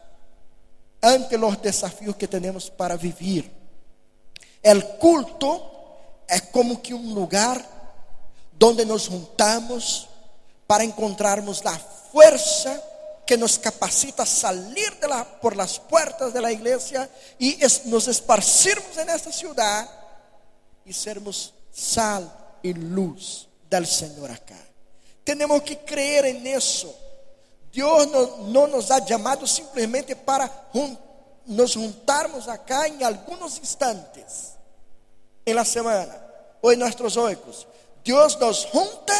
ante 1.02 1.38
los 1.38 1.60
desafíos 1.62 2.16
que 2.16 2.28
tenemos 2.28 2.70
para 2.70 2.96
vivir. 2.96 3.52
El 4.62 4.86
culto 4.98 5.72
es 6.28 6.44
como 6.44 6.82
que 6.82 6.94
un 6.94 7.16
lugar 7.16 7.64
donde 8.58 8.86
nos 8.86 9.08
juntamos 9.08 10.08
para 10.68 10.84
encontrarmos 10.84 11.64
la 11.64 11.80
fuerza 12.12 12.80
que 13.26 13.38
nos 13.38 13.58
capacita 13.58 14.24
a 14.24 14.28
salir 14.28 15.00
de 15.00 15.08
la, 15.08 15.24
por 15.42 15.56
las 15.56 15.80
puertas 15.80 16.32
de 16.32 16.42
la 16.42 16.52
iglesia 16.52 17.10
y 17.40 17.64
es, 17.64 17.86
nos 17.86 18.08
esparcirmos 18.08 18.98
en 18.98 19.10
esta 19.10 19.32
ciudad 19.32 19.90
y 20.86 20.94
sermos 20.94 21.54
sal 21.72 22.32
y 22.62 22.74
luz 22.74 23.47
del 23.70 23.86
Señor 23.86 24.32
acá. 24.32 24.58
Tenemos 25.24 25.62
que 25.64 25.78
creer 25.80 26.26
en 26.26 26.48
eso. 26.48 26.94
Dios 27.72 28.08
no, 28.10 28.38
no 28.48 28.68
nos 28.68 28.90
ha 28.92 29.06
llamado 29.06 29.46
simplesmente 29.46 30.16
para 30.16 30.48
jun, 30.72 30.98
nos 31.46 31.76
juntarmos 31.76 32.48
acá 32.48 32.88
en 32.88 33.04
algunos 33.04 33.58
instantes 33.58 34.54
en 35.46 35.56
la 35.56 35.66
semana 35.66 36.18
o 36.62 36.72
en 36.72 36.80
nuestros 36.80 37.18
oicos. 37.18 37.68
Dios 38.04 38.40
nos 38.40 38.66
junta 38.66 39.14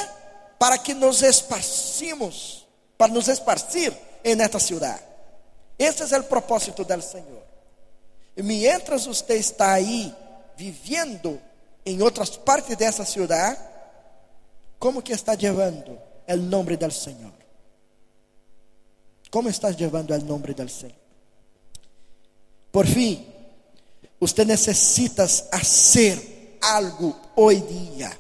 para 0.58 0.78
que 0.82 0.96
nos 0.96 1.22
esparcimos 1.22 2.58
para 2.98 3.14
nos 3.14 3.28
esparcir 3.28 3.96
en 4.24 4.42
esta 4.42 4.60
ciudad. 4.60 5.00
Ese 5.78 6.04
es 6.04 6.12
el 6.12 6.26
propósito 6.26 6.84
del 6.84 7.04
Señor. 7.04 7.46
Y 8.36 8.42
mientras 8.42 9.06
usted 9.06 9.36
está 9.36 9.74
ahí 9.74 10.14
viviendo 10.58 11.40
en 11.86 12.02
otras 12.02 12.32
partes 12.32 12.78
de 12.78 12.86
esa 12.86 13.06
ciudad, 13.06 13.58
¿cómo 14.80 15.04
que 15.04 15.14
está 15.14 15.36
llevando 15.36 15.98
el 16.26 16.50
nombre 16.50 16.78
del 16.78 16.92
Señor? 16.92 17.34
¿Cómo 19.30 19.50
estás 19.50 19.78
llevando 19.78 20.16
el 20.16 20.26
nombre 20.26 20.54
del 20.54 20.70
Señor? 20.70 20.98
Por 22.72 22.88
fin, 22.88 23.26
usted 24.20 24.46
necesita 24.46 25.24
hacer 25.24 26.58
algo 26.62 27.16
hoy 27.36 27.62
día, 27.62 28.16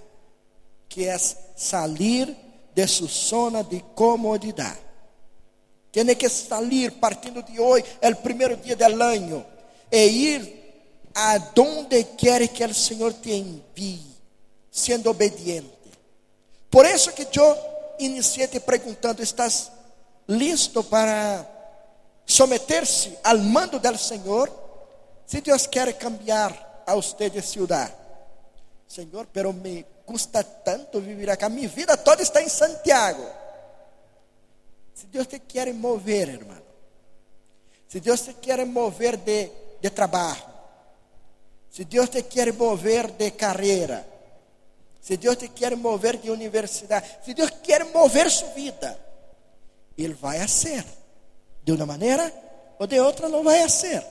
que 0.88 1.14
es 1.14 1.38
salir 1.55 2.36
de 2.74 2.88
su 2.88 3.08
zona 3.08 3.64
de 3.64 3.84
comodidad. 3.95 4.76
Tiene 5.91 6.16
que 6.16 6.30
salir 6.30 6.99
partiendo 6.99 7.41
de 7.41 7.60
hoy, 7.60 7.84
el 8.01 8.18
primer 8.18 8.62
día 8.62 8.76
del 8.76 9.01
año, 9.01 9.45
e 9.89 10.05
ir 10.05 10.58
a 11.14 11.39
donde 11.55 12.10
quiere 12.16 12.49
que 12.49 12.64
el 12.64 12.76
Señor 12.76 13.14
te 13.14 13.36
envíe, 13.36 14.05
siendo 14.70 15.12
obediente. 15.12 15.76
Por 16.70 16.86
eso 16.86 17.13
que 17.13 17.28
yo 17.32 17.55
inicié 17.99 18.47
te 18.47 18.59
preguntando, 18.59 19.24
¿estás 19.24 19.72
listo 20.28 20.84
para 20.84 21.47
someterse 22.26 23.18
al 23.24 23.41
mando 23.41 23.80
del 23.80 23.97
Señor? 23.97 24.51
Si 25.26 25.41
Dios 25.41 25.68
quiere 25.68 25.95
cambiar 25.95 26.84
a 26.86 26.95
usted 26.95 27.32
de 27.32 27.41
ciudad, 27.41 27.93
Señor, 28.88 29.28
pero 29.32 29.51
me 29.51 29.86
custa 30.05 30.43
tanto 30.43 31.01
vivir 31.01 31.30
acá. 31.30 31.49
Mi 31.49 31.68
vida 31.68 31.97
toda 31.97 32.24
está 32.24 32.39
en 32.39 32.49
Santiago. 32.49 33.30
Si 34.93 35.07
Dios 35.07 35.28
te 35.28 35.41
quiere 35.41 35.74
mover, 35.74 36.30
hermano. 36.30 36.61
Si 37.88 37.99
Dios 37.99 38.24
te 38.24 38.34
quiere 38.36 38.65
mover 38.65 39.20
de, 39.20 39.78
de 39.82 39.89
trabajo. 39.91 40.49
Si 41.70 41.84
Dios 41.86 42.09
te 42.09 42.24
quiere 42.24 42.53
mover 42.53 43.15
de 43.18 43.34
carrera. 43.34 44.05
Si 45.08 45.16
Dios 45.16 45.38
te 45.38 45.49
quiere 45.49 45.76
mover 45.76 46.20
de 46.22 46.32
universidad. 46.32 47.03
Si 47.24 47.34
Dios 47.34 47.51
quiere 47.64 47.86
mover 47.86 48.30
su 48.30 48.45
vida. 48.53 48.97
Él 49.95 50.14
va 50.24 50.34
a 50.34 50.43
hacer. 50.43 50.84
De 51.64 51.72
una 51.72 51.86
manera 51.86 52.32
o 52.78 52.86
de 52.86 52.99
otra 52.99 53.30
lo 53.30 53.43
va 53.43 53.53
a 53.53 53.66
hacer. 53.66 54.05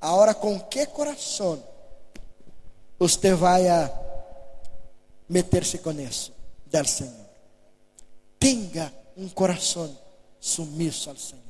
Ahora, 0.00 0.34
¿con 0.34 0.68
qué 0.68 0.86
corazón 0.86 1.62
usted 2.98 3.36
vaya 3.36 3.92
meter-se 5.30 5.78
com 5.78 5.92
isso 5.92 6.32
del 6.66 6.86
Senhor. 6.86 7.26
Tenha 8.38 8.92
um 9.16 9.28
coração 9.28 9.96
sumiso 10.40 11.08
ao 11.08 11.16
Senhor. 11.16 11.40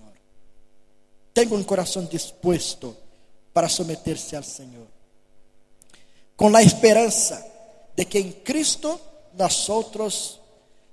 Tenha 1.33 1.55
um 1.55 1.65
coração 1.65 2.05
disposto 2.05 2.95
para 3.55 3.69
someter-se 3.69 4.37
ao 4.37 4.43
Senhor. 4.43 4.87
Com 6.37 6.55
a 6.55 6.63
esperança 6.63 7.50
de 8.01 8.07
que 8.07 8.19
em 8.19 8.33
Cristo 8.33 8.99
nós 9.35 9.69
outros 9.69 10.41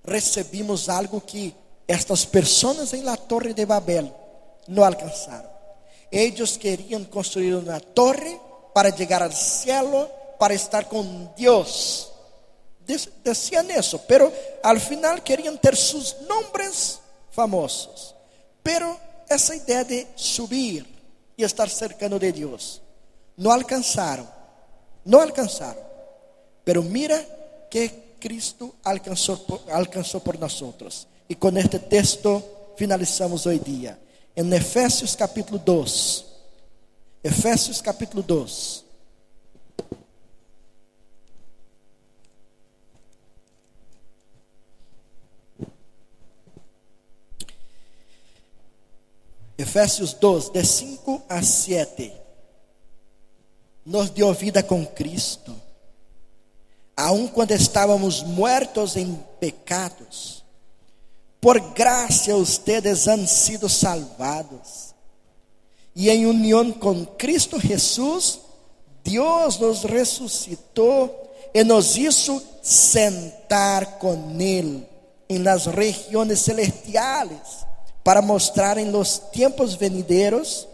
recebimos 0.03 0.89
algo 0.89 1.21
que 1.21 1.55
estas 1.87 2.25
pessoas 2.25 2.91
em 2.91 3.01
la 3.01 3.15
Torre 3.15 3.53
de 3.53 3.65
Babel 3.65 4.13
não 4.67 4.83
alcançaram. 4.83 5.49
Eles 6.11 6.57
queriam 6.57 7.05
construir 7.05 7.53
uma 7.53 7.79
torre 7.79 8.37
para 8.73 8.93
chegar 8.93 9.23
ao 9.23 9.31
céu, 9.31 10.11
para 10.37 10.53
estar 10.53 10.83
com 10.83 11.29
Deus 11.37 12.11
decían 13.23 13.71
eso, 13.71 14.01
pero 14.05 14.29
al 14.61 14.81
final 14.81 15.23
querían 15.23 15.57
ter 15.57 15.77
sus 15.77 16.17
nombres 16.27 16.99
famosos. 17.31 18.15
Pero 18.61 18.99
esa 19.29 19.55
idea 19.55 19.85
de 19.85 20.07
subir 20.15 20.85
y 21.37 21.43
estar 21.45 21.69
cercano 21.69 22.19
de 22.19 22.33
Dios, 22.33 22.81
no 23.37 23.53
alcanzaron, 23.53 24.29
no 25.05 25.21
alcanzaron. 25.21 25.86
Pero 26.67 26.83
mira 26.83 27.25
que 27.71 28.17
Cristo 28.19 28.75
alcanzó, 28.83 29.63
alcanzó 29.71 30.21
por 30.21 30.37
nosotros. 30.37 31.07
Y 31.29 31.35
con 31.35 31.57
este 31.57 31.79
texto 31.79 32.73
finalizamos 32.75 33.45
hoy 33.45 33.59
día. 33.59 33.97
En 34.35 34.51
Efesios 34.51 35.15
capítulo 35.15 35.61
2. 35.65 36.25
Efesios 37.23 37.81
capítulo 37.81 38.21
2. 38.21 38.83
Efésios 49.57 50.19
2, 50.19 50.51
de 50.51 50.65
5 50.65 51.23
a 51.29 51.41
7. 51.41 52.13
Nos 53.85 54.13
dio 54.13 54.35
vida 54.35 54.67
com 54.67 54.85
Cristo, 54.85 55.55
aun 56.97 57.27
quando 57.27 57.51
estávamos 57.51 58.23
muertos 58.23 58.95
em 58.95 59.23
pecados. 59.39 60.43
Por 61.39 61.59
graça, 61.59 62.35
ustedes 62.35 63.07
han 63.07 63.27
sido 63.27 63.69
salvados. 63.69 64.95
E 65.95 66.09
em 66.09 66.25
união 66.25 66.71
com 66.71 67.05
Cristo 67.05 67.59
Jesus, 67.59 68.39
Deus 69.03 69.59
nos 69.59 69.83
ressuscitou 69.83 71.31
e 71.53 71.63
nos 71.63 71.95
hizo 71.95 72.41
sentar 72.63 73.99
com 73.99 74.35
Ele 74.39 74.85
em 75.29 75.37
las 75.37 75.65
regiones 75.65 76.39
celestiales 76.39 77.65
para 78.03 78.21
mostrar 78.21 78.77
en 78.79 78.91
los 78.91 79.21
tiempos 79.31 79.77
venideros 79.77 80.67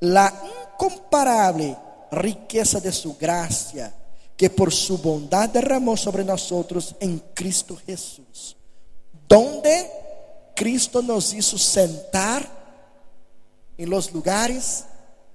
la 0.00 0.32
incomparable 0.74 1.76
riqueza 2.10 2.80
de 2.80 2.92
su 2.92 3.14
gracia 3.14 3.92
que 4.36 4.50
por 4.50 4.72
su 4.72 4.98
bondad 4.98 5.48
derramó 5.48 5.96
sobre 5.96 6.24
nosotros 6.24 6.94
en 7.00 7.20
Cristo 7.34 7.76
Jesús, 7.86 8.56
donde 9.28 9.90
Cristo 10.54 11.02
nos 11.02 11.32
hizo 11.32 11.58
sentar 11.58 12.48
en 13.76 13.90
los 13.90 14.12
lugares 14.12 14.84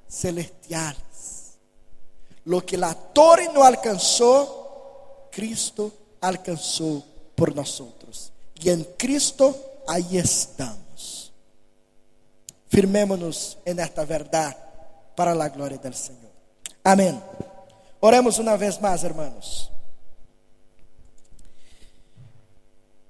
celestiales. 0.08 1.00
Lo 2.46 2.66
que 2.66 2.78
la 2.78 2.94
torre 2.94 3.50
no 3.54 3.64
alcanzó, 3.64 5.28
Cristo 5.32 5.92
alcanzó 6.22 7.04
por 7.36 7.56
nosotros. 7.56 8.32
Y 8.56 8.70
en 8.70 8.84
Cristo 8.98 9.56
ahí 9.88 10.18
estamos. 10.18 11.32
Firmémonos 12.68 13.58
en 13.66 13.80
esta 13.80 14.06
verdad 14.06 14.56
para 15.16 15.34
la 15.36 15.50
gloria 15.50 15.78
del 15.78 15.96
Señor. 15.96 16.32
Amén. 16.84 17.22
Oremos 18.00 18.40
una 18.40 18.56
vez 18.56 18.80
más, 18.80 19.04
hermanos. 19.04 19.72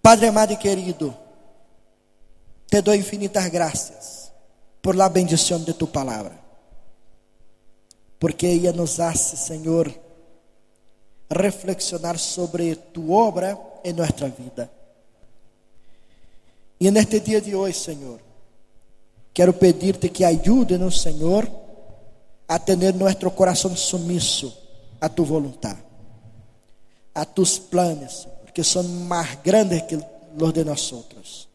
Padre 0.02 0.28
amado 0.28 0.54
y 0.54 0.58
querido, 0.58 1.14
te 2.68 2.82
doy 2.82 2.98
infinitas 2.98 3.52
gracias 3.52 4.32
por 4.82 4.96
la 4.96 5.10
bendición 5.10 5.64
de 5.66 5.74
tu 5.74 5.92
palabra, 5.92 6.40
porque 8.18 8.52
ella 8.52 8.72
nos 8.72 9.00
hace, 9.00 9.38
Señor, 9.38 9.94
reflexionar 11.30 12.18
sobre 12.18 12.76
tu 12.76 13.16
obra 13.16 13.60
en 13.84 13.96
nuestra 13.96 14.30
vida. 14.30 14.70
Y 16.80 16.88
en 16.88 16.98
este 16.98 17.20
día 17.20 17.42
de 17.42 17.54
hoy, 17.54 17.74
Señor, 17.74 18.22
Quero 19.40 19.54
pedir-te 19.58 20.12
que 20.12 20.26
ajude-nos, 20.26 21.00
Senhor, 21.00 21.50
a 22.46 22.60
tener 22.60 22.94
nuestro 22.94 23.34
corazón 23.34 23.78
sumiso 23.78 24.54
a 25.00 25.10
tu 25.10 25.26
voluntad, 25.26 25.78
a 27.14 27.26
tus 27.26 27.60
planes, 27.60 28.28
que 28.54 28.64
son 28.64 29.08
más 29.08 29.42
grandes 29.44 29.84
que 29.84 30.00
los 30.36 30.54
de 30.54 30.66
nosotros. 30.66 31.50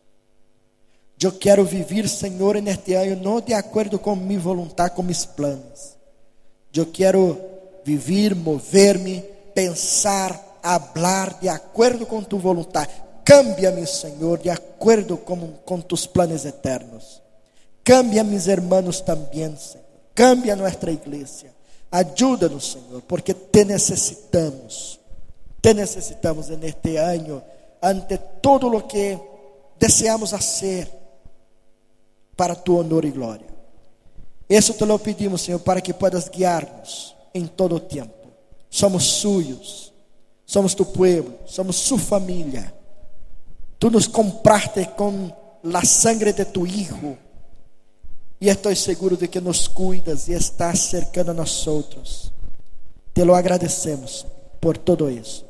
Eu 1.19 1.39
quero 1.39 1.65
viver, 1.65 2.09
Senhor, 2.09 2.61
neste 2.61 2.95
ano, 2.95 3.17
não 3.23 3.41
de 3.41 3.55
acordo 3.55 3.99
com 3.99 4.15
minha 4.15 4.39
vontade, 4.41 4.95
com 4.95 5.03
meus 5.03 5.25
planos. 5.25 5.97
Eu 6.75 6.87
quero 6.87 7.41
viver, 7.85 8.35
mover-me, 8.35 9.23
pensar, 9.55 10.59
hablar 10.63 11.39
de 11.41 11.49
acordo 11.49 12.05
com 12.05 12.23
tu 12.23 12.39
vontade. 12.39 12.93
Cambia-me, 13.25 13.87
Senhor, 13.87 14.39
de 14.39 14.51
acordo 14.51 15.17
com, 15.17 15.53
com 15.65 15.81
tus 15.81 16.07
planos 16.07 16.45
eternos. 16.45 17.23
Cambia 17.83 18.25
mis 18.25 18.49
hermanos 18.49 19.01
também, 19.01 19.57
Senhor. 19.57 19.85
Cambia 20.15 20.57
nossa 20.57 20.91
igreja. 20.91 21.54
Ajuda-nos, 21.95 22.73
Senhor, 22.73 23.03
porque 23.03 23.33
te 23.33 23.65
necessitamos. 23.65 24.99
Te 25.61 25.73
necessitamos 25.73 26.49
neste 26.49 26.99
ano, 26.99 27.41
ante 27.81 28.19
todo 28.19 28.67
o 28.67 28.83
que 28.89 29.17
deseamos 29.79 30.31
fazer 30.31 30.91
para 32.35 32.57
tu 32.57 32.79
honor 32.79 33.05
e 33.05 33.13
glória. 33.13 33.47
Isso 34.49 34.75
te 34.75 34.85
lo 34.85 34.99
pedimos, 34.99 35.43
Senhor, 35.43 35.61
para 35.61 35.81
que 35.81 35.95
puedas 35.95 36.29
guiar-nos 36.29 37.15
em 37.33 37.47
todo 37.47 37.79
tempo. 37.79 38.27
Somos 38.69 39.05
suyos, 39.05 39.93
somos 40.45 40.75
tu 40.75 40.85
pueblo, 40.85 41.39
somos 41.47 41.77
su 41.77 41.97
família. 41.97 42.75
Tu 43.79 43.89
nos 43.89 44.09
compraste 44.09 44.85
com 44.97 45.31
la 45.63 45.85
sangre 45.85 46.33
de 46.33 46.45
tu 46.45 46.67
Hijo. 46.67 47.17
E 48.45 48.51
estou 48.51 48.77
seguro 48.77 49.17
de 49.17 49.27
que 49.27 49.41
nos 49.41 49.67
cuidas 49.67 50.29
e 50.29 50.35
estás 50.35 50.79
cercando 50.81 51.31
a 51.31 51.35
nós 51.35 51.67
outros. 51.67 52.31
Te 53.15 53.25
lo 53.25 53.35
agradecemos 53.35 54.27
por 54.61 54.77
todo 54.77 55.09
isso. 55.09 55.47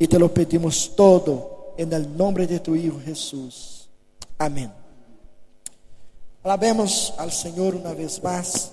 E 0.00 0.08
te 0.08 0.18
lo 0.18 0.30
pedimos 0.30 0.88
todo 0.88 1.74
em 1.76 1.84
nome 1.84 2.46
de 2.46 2.58
tu 2.58 2.74
Hijo 2.74 2.98
Jesús. 3.04 3.86
Amém. 4.38 4.72
Alabemos 6.42 7.12
al 7.18 7.30
Señor 7.32 7.74
una 7.74 7.92
vez 7.92 8.18
más. 8.22 8.72